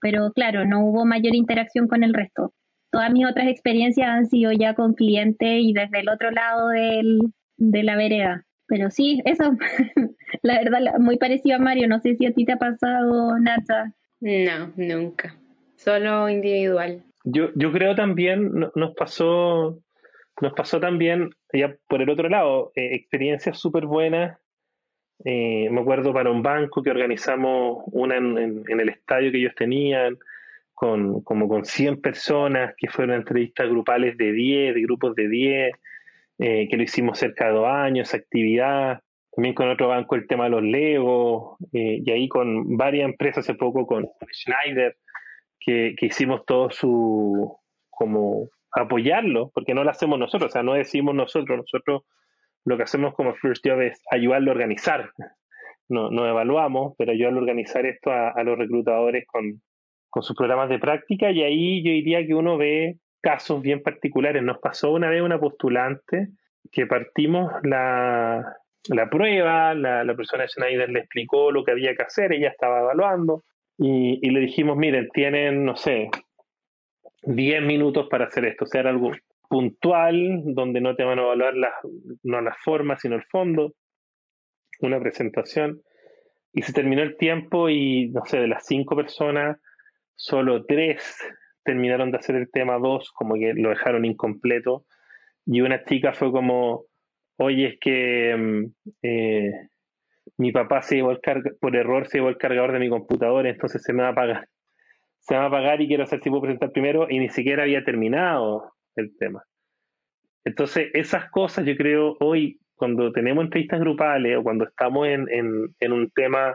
[0.00, 2.54] pero claro, no hubo mayor interacción con el resto.
[2.90, 7.18] Todas mis otras experiencias han sido ya con clientes y desde el otro lado del,
[7.56, 8.44] de la vereda.
[8.66, 9.56] Pero sí, eso,
[10.42, 11.88] la verdad, muy parecido a Mario.
[11.88, 13.92] No sé si a ti te ha pasado, Nata.
[14.20, 15.36] No, nunca.
[15.76, 17.02] Solo individual.
[17.24, 19.78] Yo, yo creo también nos pasó,
[20.40, 24.38] nos pasó también, ya por el otro lado, eh, experiencias súper buenas
[25.24, 30.18] Eh, me acuerdo para un banco que organizamos una en, el estadio que ellos tenían,
[30.74, 35.72] con, como con 100 personas, que fueron entrevistas grupales de 10, de grupos de 10,
[36.38, 39.00] eh, que lo hicimos cerca de dos años, actividad.
[39.32, 43.44] También con otro banco el tema de los Legos, eh, y ahí con varias empresas
[43.44, 44.96] hace poco, con Schneider,
[45.60, 47.58] que, que hicimos todo su,
[47.90, 52.02] como apoyarlo, porque no lo hacemos nosotros, o sea, no decimos nosotros, nosotros
[52.64, 55.10] lo que hacemos como First Job es ayudarlo a organizar.
[55.88, 59.62] No, no evaluamos, pero ayudarlo a organizar esto a, los reclutadores con,
[60.10, 64.42] con, sus programas de práctica y ahí yo diría que uno ve casos bien particulares.
[64.42, 66.28] Nos pasó una vez una postulante
[66.70, 68.56] que partimos la,
[68.88, 72.48] la prueba, la, la persona de Schneider le explicó lo que había que hacer, ella
[72.48, 73.44] estaba evaluando
[73.78, 76.10] y, y le dijimos, miren, tienen, no sé,
[77.22, 79.12] 10 minutos para hacer esto, o sea, algo
[79.48, 81.72] puntual, donde no te van a evaluar las,
[82.22, 83.74] no las formas, sino el fondo,
[84.80, 85.82] una presentación.
[86.52, 89.58] Y se terminó el tiempo y, no sé, de las cinco personas,
[90.14, 91.18] solo tres
[91.66, 94.86] terminaron de hacer el tema dos, como que lo dejaron incompleto.
[95.44, 96.84] Y una chica fue como,
[97.36, 98.64] oye, es que mm,
[99.02, 99.50] eh,
[100.38, 101.20] mi papá se llevó el
[101.60, 104.48] por error se llevó el cargador de mi computadora, entonces se me va a pagar.
[105.20, 107.64] Se me va a pagar y quiero saber si puedo presentar primero y ni siquiera
[107.64, 109.42] había terminado el tema.
[110.44, 115.92] Entonces, esas cosas yo creo hoy, cuando tenemos entrevistas grupales o cuando estamos en, en,
[115.92, 116.54] un tema,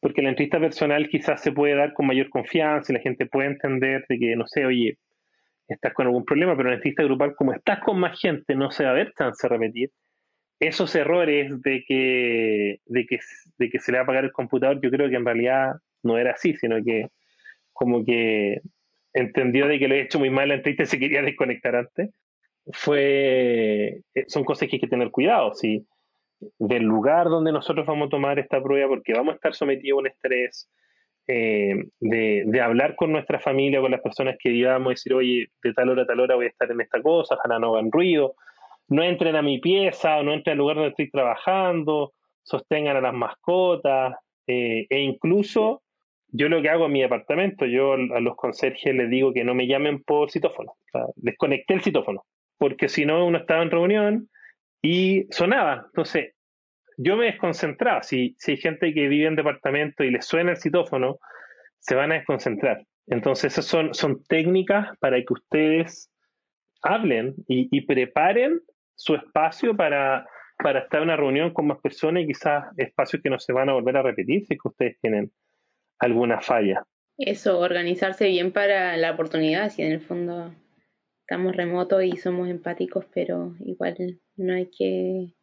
[0.00, 3.48] porque la entrevista personal quizás se puede dar con mayor confianza y la gente puede
[3.48, 4.98] entender de que, no sé, oye,
[5.68, 8.70] estás con algún problema, pero en la entrevista grupal, como estás con más gente, no
[8.70, 9.90] se va a ver chance de repetir.
[10.60, 13.18] Esos errores de que, de, que,
[13.58, 16.18] de que se le va a pagar el computador, yo creo que en realidad no
[16.18, 17.06] era así, sino que
[17.72, 18.60] como que
[19.12, 22.10] entendió de que lo he hecho muy mal la entrevista y se quería desconectar antes,
[22.72, 25.86] fue, eh, son cosas que hay que tener cuidado, ¿sí?
[26.58, 30.00] Del lugar donde nosotros vamos a tomar esta prueba, porque vamos a estar sometidos a
[30.00, 30.70] un estrés,
[31.30, 35.90] eh, de, hablar con nuestra familia, con las personas que vivamos, decir, oye, de tal
[35.90, 38.34] hora a tal hora voy a estar en esta cosa, ojalá no hagan ruido,
[38.88, 43.02] no entren a mi pieza o no entren al lugar donde estoy trabajando, sostengan a
[43.02, 44.14] las mascotas,
[44.46, 45.82] eh, e incluso
[46.28, 49.54] yo lo que hago en mi departamento, yo a los conserjes les digo que no
[49.54, 50.76] me llamen por citófono.
[51.16, 52.24] desconecté el citófono,
[52.56, 54.30] porque si no uno estaba en reunión
[54.82, 55.84] y sonaba.
[55.86, 56.34] Entonces,
[56.96, 58.02] yo me desconcentraba.
[58.02, 61.18] Si, si hay gente que vive en departamento y le suena el citófono,
[61.78, 62.84] se van a desconcentrar.
[63.06, 66.10] Entonces, esas son, son técnicas para que ustedes
[66.82, 68.60] hablen y, preparen
[68.94, 70.26] su espacio para,
[70.58, 73.68] para estar en una reunión con más personas y quizás espacios que no se van
[73.68, 75.32] a volver a repetir si que ustedes tienen
[75.98, 76.84] alguna falla.
[77.16, 80.52] Eso, organizarse bien para la oportunidad, si en el fondo
[81.28, 85.34] estamos remotos y somos empáticos, pero igual no hay que...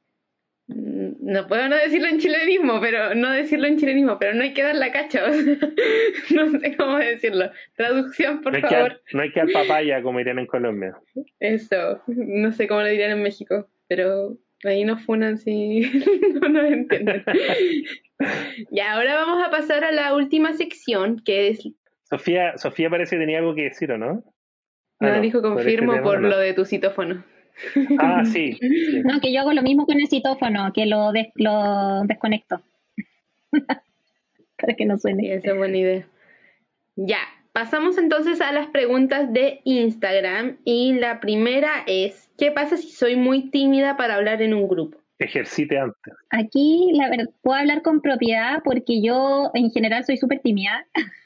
[0.68, 4.64] No puedo no decirlo en chilenismo, pero no decirlo en chilenismo, pero no hay que
[4.64, 5.28] dar la cacha.
[6.34, 7.52] no sé cómo decirlo.
[7.76, 9.00] Traducción, por favor.
[9.14, 10.98] no hay que dar papaya, como dirían en Colombia.
[11.40, 15.82] Eso, no sé cómo lo dirían en México, pero ahí nos funan si
[16.42, 17.24] no nos entienden.
[18.72, 21.60] y ahora vamos a pasar a la última sección, que es...
[22.10, 24.24] Sofía, Sofía parece que tenía algo que decir, ¿o no?
[25.00, 27.24] Ah, no, dijo confirmo por lo de tu citófono.
[28.00, 28.58] Ah, sí,
[29.04, 32.62] No, que yo hago lo mismo con el citófono, que lo, lo desconecto.
[34.58, 35.34] Para que no suene.
[35.34, 36.08] esa es buena idea.
[36.96, 37.20] Ya,
[37.52, 40.58] pasamos entonces a las preguntas de Instagram.
[40.64, 45.06] Y la primera es, ¿qué pasa si soy muy tímida para hablar en un grupo?
[45.20, 46.14] ejercite antes.
[46.30, 50.86] Aquí, la verdad, puedo hablar con propiedad porque yo en general soy súper tímida.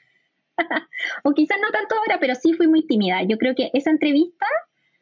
[1.23, 3.23] o quizás no tanto ahora, pero sí fui muy tímida.
[3.23, 4.45] Yo creo que esa entrevista,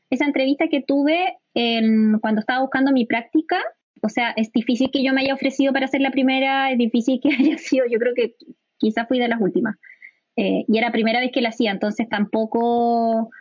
[0.09, 3.61] esa entrevista que tuve en, cuando estaba buscando mi práctica,
[4.01, 7.19] o sea, es difícil que yo me haya ofrecido para ser la primera, es difícil
[7.21, 8.35] que haya sido, yo creo que
[8.77, 9.75] quizás fui de las últimas.
[10.35, 13.31] Eh, y era la primera vez que la hacía, entonces tampoco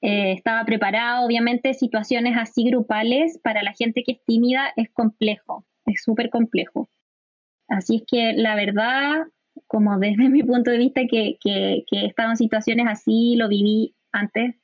[0.00, 1.24] eh, estaba preparado.
[1.24, 6.88] Obviamente, situaciones así grupales para la gente que es tímida es complejo, es súper complejo.
[7.68, 9.26] Así es que la verdad,
[9.66, 13.48] como desde mi punto de vista, que, que, que he estado en situaciones así, lo
[13.48, 14.54] viví antes,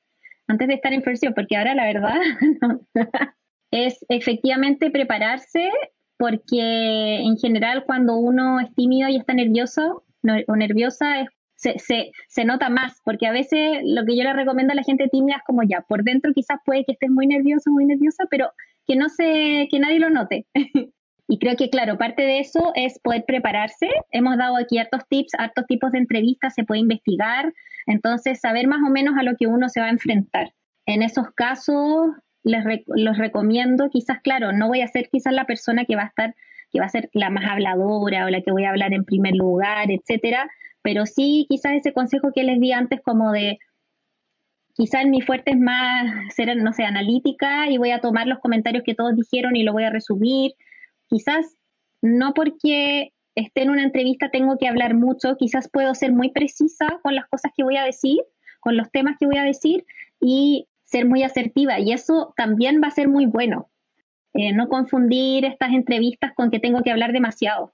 [0.46, 2.14] antes de estar en First porque ahora la verdad
[3.70, 5.68] es efectivamente prepararse,
[6.16, 10.04] porque en general cuando uno es tímido y está nervioso
[10.46, 14.32] o nerviosa es se, se, se, nota más, porque a veces lo que yo le
[14.32, 17.26] recomiendo a la gente tímida es como ya, por dentro quizás puede que estés muy
[17.26, 18.50] nervioso, muy nerviosa, pero
[18.86, 20.46] que no se, que nadie lo note.
[21.26, 23.88] y creo que, claro, parte de eso es poder prepararse.
[24.10, 27.52] Hemos dado aquí hartos tips, hartos tipos de entrevistas, se puede investigar,
[27.86, 30.52] entonces saber más o menos a lo que uno se va a enfrentar.
[30.86, 32.08] En esos casos,
[32.42, 36.06] les los recomiendo, quizás, claro, no voy a ser quizás la persona que va a
[36.06, 36.34] estar
[36.74, 39.36] que va a ser la más habladora o la que voy a hablar en primer
[39.36, 40.50] lugar, etcétera,
[40.82, 43.58] pero sí quizás ese consejo que les di antes como de
[44.74, 48.82] quizás mi fuerte es más ser, no sé, analítica y voy a tomar los comentarios
[48.84, 50.52] que todos dijeron y lo voy a resumir.
[51.14, 51.56] Quizás
[52.02, 56.98] no porque esté en una entrevista tengo que hablar mucho, quizás puedo ser muy precisa
[57.04, 58.18] con las cosas que voy a decir,
[58.58, 59.86] con los temas que voy a decir
[60.20, 63.70] y ser muy asertiva y eso también va a ser muy bueno.
[64.32, 67.72] Eh, no confundir estas entrevistas con que tengo que hablar demasiado.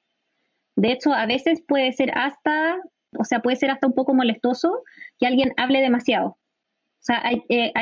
[0.77, 2.77] De hecho, a veces puede ser hasta,
[3.19, 4.83] o sea, puede ser hasta un poco molestoso
[5.19, 6.27] que alguien hable demasiado.
[6.27, 7.73] O sea, eh,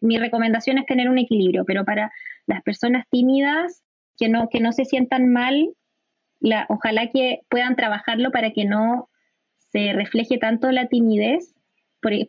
[0.00, 2.12] mi recomendación es tener un equilibrio, pero para
[2.46, 3.82] las personas tímidas
[4.16, 5.74] que no, que no se sientan mal,
[6.40, 9.08] la, ojalá que puedan trabajarlo para que no
[9.72, 11.54] se refleje tanto la timidez,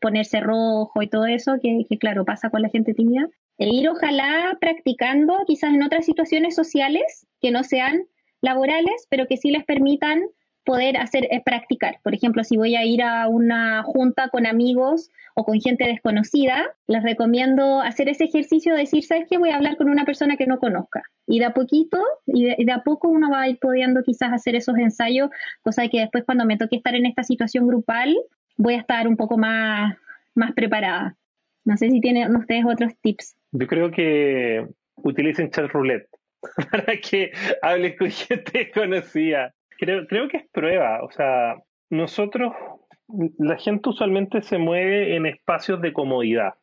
[0.02, 3.28] ponerse rojo y todo eso, que, que claro, pasa con la gente tímida,
[3.58, 8.04] e ir ojalá practicando quizás en otras situaciones sociales que no sean
[8.42, 10.22] laborales, pero que sí les permitan
[10.68, 12.00] poder hacer es practicar.
[12.04, 16.66] Por ejemplo, si voy a ir a una junta con amigos o con gente desconocida,
[16.88, 19.38] les recomiendo hacer ese ejercicio de decir, ¿sabes qué?
[19.38, 21.04] Voy a hablar con una persona que no conozca.
[21.26, 24.58] Y de a poquito, y de, a poco uno va a ir pudiendo quizás hacer
[24.58, 25.30] esos ensayos,
[25.62, 28.18] cosa que después cuando me toque estar en esta situación grupal,
[28.58, 29.96] voy a estar un poco más,
[30.36, 31.16] más preparada.
[31.64, 33.38] No sé si tienen ustedes otros tips.
[33.54, 36.10] Yo creo que utilicen chat roulette
[36.72, 39.54] para que hables con gente conocida.
[39.78, 41.04] Creo, creo que es prueba.
[41.04, 41.58] O sea,
[41.90, 42.54] nosotros,
[43.38, 46.56] la gente usualmente se mueve en espacios de comodidad.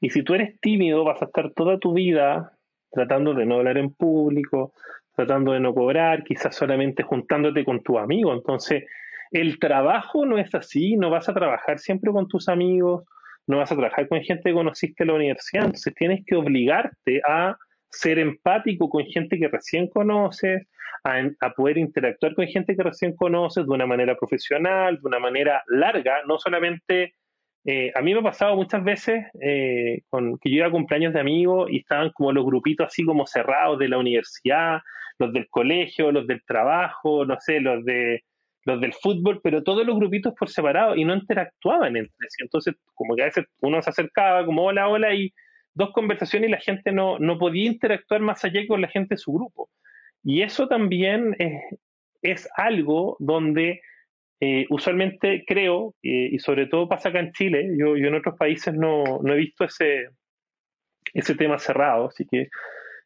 [0.00, 2.52] Y si tú eres tímido, vas a estar toda tu vida
[2.90, 4.72] tratando de no hablar en público,
[5.14, 8.32] tratando de no cobrar, quizás solamente juntándote con tu amigo.
[8.32, 8.84] Entonces,
[9.30, 13.04] el trabajo no es así, no vas a trabajar siempre con tus amigos,
[13.46, 17.20] no vas a trabajar con gente que conociste en la universidad, entonces tienes que obligarte
[17.26, 17.56] a
[17.90, 20.66] ser empático con gente que recién conoces,
[21.04, 25.62] a, poder interactuar con gente que recién conoces de una manera profesional, de una manera
[25.68, 27.14] larga, no solamente...
[27.66, 31.12] Eh, a mí me ha pasado muchas veces eh, con, que yo iba a cumpleaños
[31.12, 34.80] de amigos y estaban como los grupitos así como cerrados de la universidad,
[35.18, 38.24] los del colegio, los del trabajo, no sé, los de
[38.64, 42.42] los del fútbol, pero todos los grupitos por separado y no interactuaban entre sí.
[42.42, 45.32] Entonces, como que a veces uno se acercaba como hola, hola y
[45.80, 49.18] dos conversaciones y la gente no, no podía interactuar más allá con la gente de
[49.18, 49.70] su grupo.
[50.22, 51.34] Y eso también
[52.22, 53.80] es, algo donde
[54.40, 58.74] eh, usualmente creo, y sobre todo pasa acá en Chile, yo, yo en otros países
[58.74, 60.10] no, no, he visto ese,
[61.14, 62.48] ese tema cerrado, así que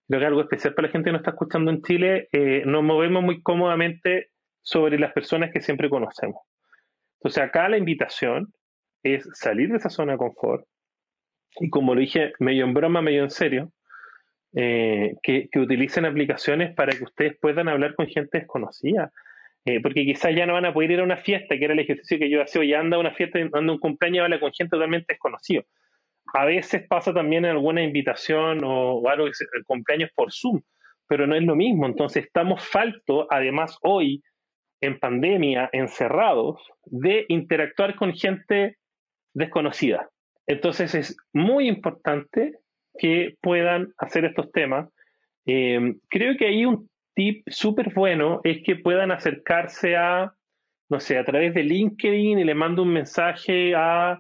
[0.09, 2.83] creo que algo especial para la gente que nos está escuchando en Chile, eh, nos
[2.83, 4.31] movemos muy cómodamente
[4.63, 6.43] sobre las personas que siempre conocemos.
[7.21, 8.53] Entonces acá la invitación
[9.05, 10.67] es salir de esa zona de confort
[11.61, 13.71] y como lo dije medio en broma, medio en serio,
[14.57, 19.11] eh, que, utilicen aplicaciones para que ustedes puedan hablar con gente desconocida.
[19.67, 21.81] Eh, porque quizás ya no van a poder ir a una fiesta, que era el
[21.81, 24.53] ejercicio que yo hacía, hoy anda a una fiesta, anda un cumpleaños y habla con
[24.53, 25.63] gente totalmente desconocida.
[26.35, 30.61] A veces pasa también alguna invitación o, algo, el cumpleaños por Zoom,
[31.09, 31.87] pero no es lo mismo.
[31.87, 34.23] Entonces estamos falto, además hoy,
[34.81, 38.77] en pandemia, encerrados, de interactuar con gente
[39.33, 40.11] desconocida.
[40.47, 42.59] Entonces es muy importante
[42.99, 44.89] que puedan hacer estos temas.
[45.47, 50.33] Eh, creo que ahí un tip súper bueno es que puedan acercarse a,
[50.89, 54.19] no sé, a través de LinkedIn y le mando un mensaje a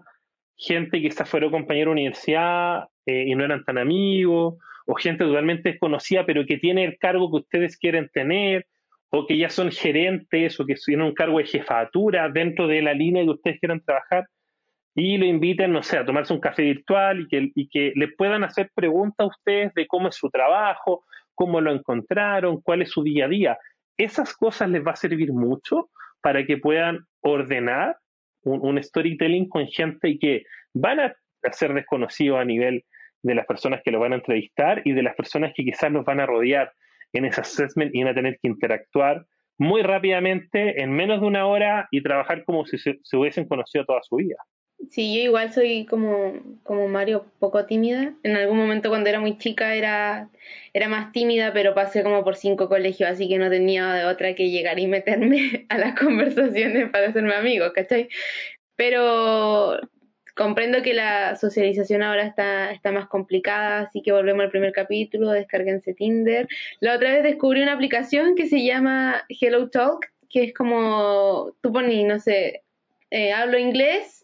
[0.56, 4.54] gente que quizás fuera compañero de universidad eh, y no eran tan amigos,
[4.86, 8.66] o gente totalmente desconocida, pero que tiene el cargo que ustedes quieren tener,
[9.10, 12.92] o que ya son gerentes o que tienen un cargo de jefatura dentro de la
[12.92, 14.26] línea que ustedes quieran trabajar
[14.94, 18.44] y lo inviten, no sé, a tomarse un café virtual y que, y le puedan
[18.44, 23.02] hacer preguntas a ustedes de cómo es su trabajo, cómo lo encontraron, cuál es su
[23.02, 23.58] día a día.
[23.96, 25.90] Esas cosas les va a servir mucho
[26.22, 27.96] para que puedan ordenar
[28.42, 31.14] un storytelling con gente que van a
[31.52, 32.84] ser desconocidos a nivel
[33.22, 36.04] de las personas que lo van a entrevistar y de las personas que quizás los
[36.04, 36.72] van a rodear
[37.14, 39.24] en ese assessment y van a tener que interactuar
[39.58, 44.02] muy rápidamente en menos de una hora y trabajar como si se, hubiesen conocido toda
[44.02, 44.36] su vida.
[44.90, 48.14] Sí, yo igual soy como, como Mario, poco tímida.
[48.22, 50.30] En algún momento cuando era muy chica era,
[50.72, 54.34] era más tímida, pero pasé como por cinco colegios, así que no tenía de otra
[54.34, 58.08] que llegar y meterme a las conversaciones para hacerme amigo, ¿cachai?
[58.76, 59.80] Pero
[60.34, 65.30] comprendo que la socialización ahora está, está más complicada, así que volvemos al primer capítulo,
[65.30, 66.48] descárguense Tinder.
[66.80, 71.72] La otra vez descubrí una aplicación que se llama Hello Talk, que es como, tú
[71.72, 72.62] pones, no sé,
[73.10, 74.23] eh, hablo inglés,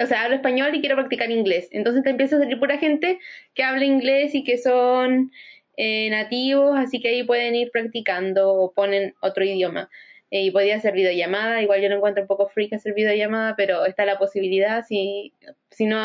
[0.00, 1.68] o sea, hablo español y quiero practicar inglés.
[1.72, 3.18] Entonces te empieza a salir pura gente
[3.54, 5.30] que habla inglés y que son
[5.76, 9.90] eh, nativos, así que ahí pueden ir practicando o ponen otro idioma.
[10.30, 13.84] Eh, y podía hacer videollamada, igual yo lo encuentro un poco freak hacer videollamada, pero
[13.84, 15.32] está la posibilidad, si,
[15.70, 15.98] si no,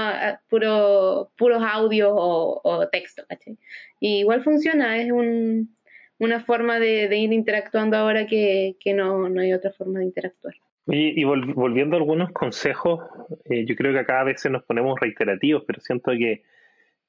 [0.50, 3.58] puro, puros audios o, texto, ¿cachai?
[4.00, 5.76] Y igual funciona, es un,
[6.18, 10.56] una forma de, ir interactuando ahora que, no, no hay otra forma de interactuar.
[10.88, 13.02] Y, y volviendo a algunos consejos,
[13.46, 16.44] eh, yo creo que acá a veces nos ponemos reiterativos, pero siento que,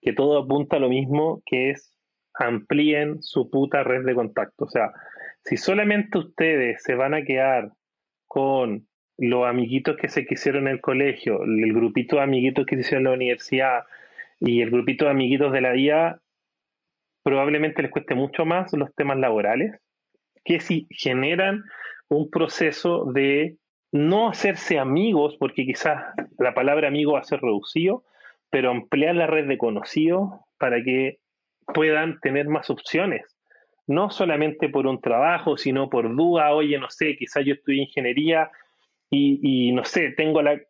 [0.00, 1.92] que todo apunta a lo mismo, que es
[2.38, 4.64] amplíen su puta red de contacto.
[4.64, 4.92] O sea,
[5.44, 7.72] si solamente ustedes se van a quedar
[8.26, 8.86] con
[9.18, 13.06] los amiguitos que se quisieron en el colegio, el grupito de amiguitos que se hicieron
[13.06, 13.84] en la universidad
[14.40, 16.20] y el grupito de amiguitos de la vida,
[17.22, 19.80] probablemente les cueste mucho más los temas laborales
[20.44, 21.64] que si generan
[22.08, 23.56] un proceso de
[23.93, 26.03] no hacerse amigos, porque quizás
[26.39, 28.05] la palabra amigo va a ser reducido,
[28.51, 31.18] pero ampliar la red de conocidos para que
[31.74, 33.37] puedan tener más opciones
[33.87, 38.51] no solamente por un trabajo, sino por duda, oye, no sé, quizás yo estudié ingeniería
[39.09, 40.61] y, no sé, tengo la,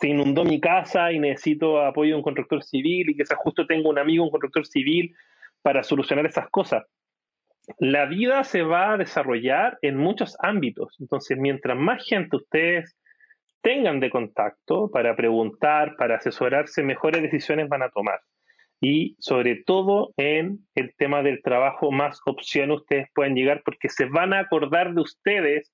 [0.00, 3.90] se inundó mi casa y necesito apoyo de un constructor civil y quizás justo tengo
[3.90, 5.14] un amigo, un constructor civil,
[5.60, 6.84] para solucionar esas cosas.
[7.78, 12.96] La vida se va a desarrollar en muchos ámbitos, entonces mientras más gente ustedes
[13.60, 18.20] tengan de contacto para preguntar, para asesorarse, mejores decisiones van a tomar
[18.82, 24.06] y sobre todo en el tema del trabajo, más opciones ustedes pueden llegar porque se
[24.06, 25.72] van a acordar de ustedes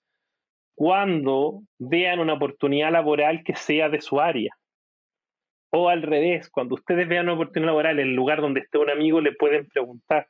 [0.74, 4.54] cuando vean una oportunidad laboral que sea de su área.
[5.70, 8.90] O al revés, cuando ustedes vean una oportunidad laboral en el lugar donde esté un
[8.90, 10.28] amigo, le pueden preguntar.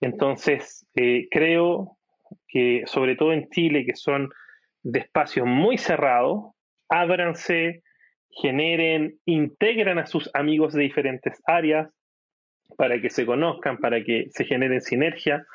[0.00, 1.96] Entonces, eh, creo
[2.48, 4.30] que sobre todo en Chile, que son
[4.82, 6.52] de espacios muy cerrados,
[6.88, 7.82] ábranse,
[8.30, 11.88] generen, integran a sus amigos de diferentes áreas,
[12.76, 15.46] para que se conozcan, para que se generen sinergia,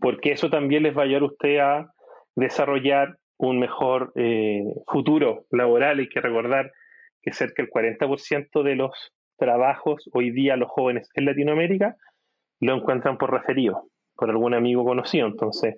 [0.00, 1.92] porque eso también les va a ayudar a usted a
[2.36, 5.98] desarrollar un mejor eh, futuro laboral.
[5.98, 6.72] Hay que recordar
[7.22, 11.96] que cerca del 40% de los trabajos hoy día los jóvenes en Latinoamérica
[12.66, 15.26] lo encuentran por referido, por algún amigo conocido.
[15.26, 15.76] Entonces,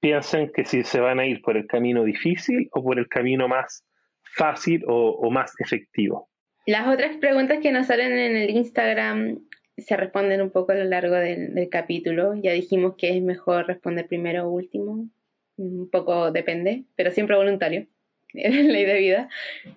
[0.00, 3.46] piensen que si se van a ir por el camino difícil o por el camino
[3.46, 3.84] más
[4.22, 6.28] fácil o, más efectivo.
[6.66, 9.38] Las otras preguntas que nos salen en el Instagram
[9.76, 12.34] se responden un poco a lo largo del, capítulo.
[12.34, 15.08] Ya dijimos que es mejor responder primero o último.
[15.56, 17.86] Un poco depende, pero siempre voluntario.
[18.34, 19.28] Es ley de vida.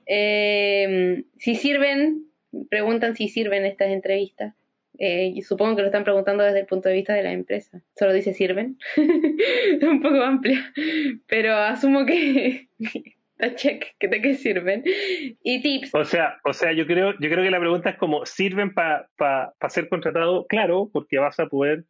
[0.07, 2.23] Eh, si sirven,
[2.69, 4.55] preguntan si sirven estas entrevistas.
[4.99, 7.81] Eh, y supongo que lo están preguntando desde el punto de vista de la empresa.
[7.97, 8.77] Solo dice sirven.
[9.81, 10.73] un poco amplia.
[11.27, 12.67] Pero asumo que
[13.55, 14.83] check, que te que sirven.
[15.43, 15.93] Y tips.
[15.93, 19.09] O sea, o sea, yo creo, yo creo que la pregunta es como, ¿sirven para
[19.69, 20.45] ser contratado?
[20.47, 21.85] Claro, porque vas a poder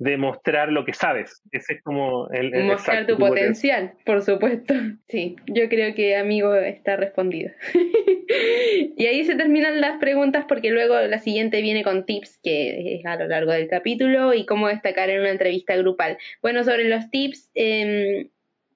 [0.00, 1.42] demostrar lo que sabes.
[1.52, 2.64] Ese es como el...
[2.64, 4.74] Mostrar tu potencial, por supuesto.
[5.08, 7.50] Sí, yo creo que amigo está respondido.
[8.96, 13.04] y ahí se terminan las preguntas porque luego la siguiente viene con tips que es
[13.04, 16.16] a lo largo del capítulo y cómo destacar en una entrevista grupal.
[16.40, 18.28] Bueno, sobre los tips, eh,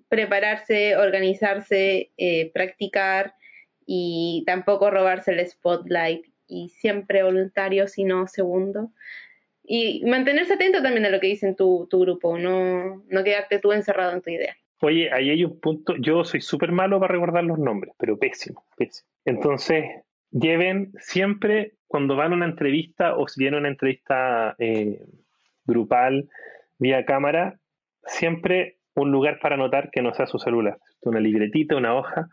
[0.08, 3.34] prepararse, organizarse, eh, practicar
[3.86, 8.90] y tampoco robarse el spotlight y siempre voluntario, sino segundo.
[9.66, 13.72] Y mantenerse atento también a lo que dicen tu, tu grupo, no, no quedarte tú
[13.72, 14.54] encerrado en tu idea.
[14.80, 18.64] Oye, ahí hay un punto, yo soy súper malo para recordar los nombres, pero pésimo,
[18.76, 19.08] pésimo.
[19.24, 19.84] Entonces,
[20.30, 25.00] lleven siempre, cuando van a una entrevista o si viene una entrevista eh,
[25.64, 26.28] grupal
[26.78, 27.58] vía cámara,
[28.04, 30.76] siempre un lugar para anotar que no sea su celular.
[31.02, 32.28] Una libretita, una hoja,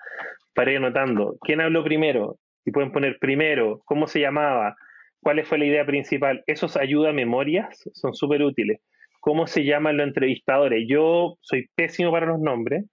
[0.53, 1.37] para ir anotando.
[1.41, 2.37] ¿Quién habló primero?
[2.65, 4.75] Y pueden poner primero, cómo se llamaba,
[5.21, 6.43] cuál fue la idea principal.
[6.47, 8.79] Esos ayuda a memorias, son súper útiles.
[9.19, 10.85] ¿Cómo se llaman los entrevistadores?
[10.87, 12.85] Yo soy pésimo para los nombres.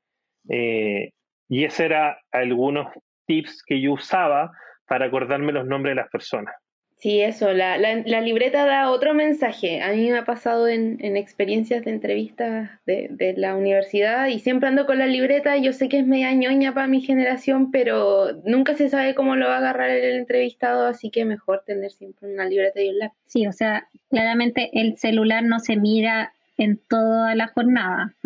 [0.48, 1.10] Eh,
[1.48, 2.88] y ese era algunos
[3.26, 4.50] tips que yo usaba
[4.86, 6.54] para acordarme los nombres de las personas.
[6.98, 9.80] Sí, eso, la, la, libreta da otro mensaje.
[9.82, 14.40] A mí me ha pasado en, en experiencias de entrevistas de, de, la universidad y
[14.40, 15.56] siempre ando con la libreta.
[15.58, 19.46] Yo sé que es media ñoña para mi generación, pero nunca se sabe cómo lo
[19.46, 23.16] va a agarrar el entrevistado, así que mejor tener siempre una libreta y un lápiz.
[23.26, 28.16] Sí, o sea, claramente el celular no se mira en toda la jornada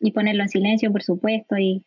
[0.00, 1.82] y ponerlo en silencio, por supuesto, y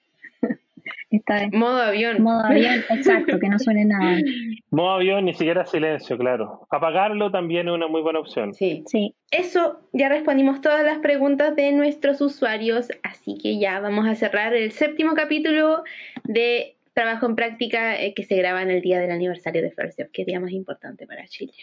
[1.11, 2.23] Está modo avión.
[2.23, 4.15] Modo avión, exacto, que no suene nada.
[4.71, 6.65] Modo avión, ni siquiera silencio, claro.
[6.69, 8.53] Apagarlo también es una muy buena opción.
[8.53, 9.13] Sí, sí.
[9.29, 14.53] Eso, ya respondimos todas las preguntas de nuestros usuarios, así que ya vamos a cerrar
[14.53, 15.83] el séptimo capítulo
[16.23, 19.99] de Trabajo en Práctica eh, que se graba en el día del aniversario de First
[19.99, 21.53] Job, que día más importante para Chile.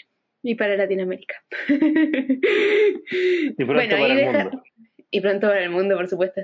[0.42, 1.36] Y para Latinoamérica.
[1.70, 4.62] y pronto para el mundo.
[5.10, 6.42] Y pronto para el mundo, por supuesto.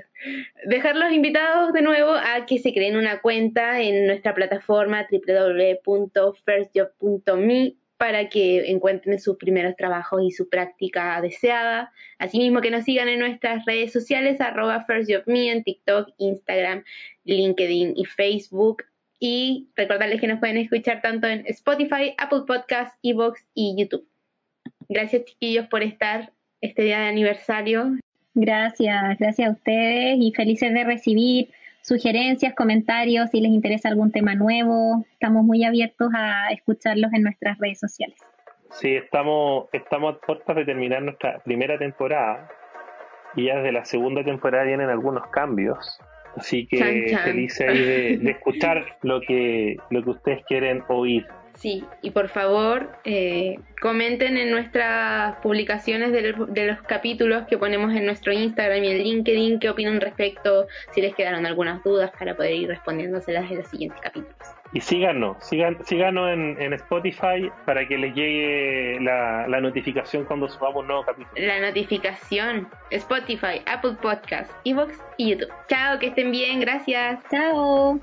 [0.65, 7.75] Dejar los invitados de nuevo a que se creen una cuenta en nuestra plataforma www.firstjob.me
[7.97, 11.93] para que encuentren sus primeros trabajos y su práctica deseada.
[12.17, 16.83] Asimismo que nos sigan en nuestras redes sociales, arroba firstjobme en TikTok, Instagram,
[17.23, 18.83] LinkedIn y Facebook.
[19.19, 24.07] Y recordarles que nos pueden escuchar tanto en Spotify, Apple Podcasts, Evox y YouTube.
[24.89, 27.97] Gracias chiquillos por estar este día de aniversario.
[28.35, 31.47] Gracias, gracias a ustedes y felices de recibir
[31.81, 35.05] sugerencias, comentarios, si les interesa algún tema nuevo.
[35.13, 38.17] Estamos muy abiertos a escucharlos en nuestras redes sociales.
[38.71, 42.49] Sí, estamos, estamos a puertas de terminar nuestra primera temporada
[43.37, 45.97] y ya desde la segunda temporada vienen algunos cambios.
[46.35, 51.25] Así que felices ahí de, de, escuchar lo que, lo que ustedes quieren oír.
[51.55, 58.05] Sí, y por favor eh, comenten en nuestras publicaciones de, los capítulos que ponemos en
[58.05, 62.53] nuestro Instagram y en LinkedIn qué opinan respecto, si les quedaron algunas dudas para poder
[62.53, 64.35] ir respondiéndoselas en los siguientes capítulos.
[64.73, 70.81] Y síganos, síganos en, en Spotify para que les llegue la, la notificación cuando subamos
[70.81, 71.31] un nuevo capítulo.
[71.37, 75.53] La notificación, Spotify, Apple Podcasts, Evox y YouTube.
[75.69, 77.19] Chao, que estén bien, gracias.
[77.31, 78.01] Chao.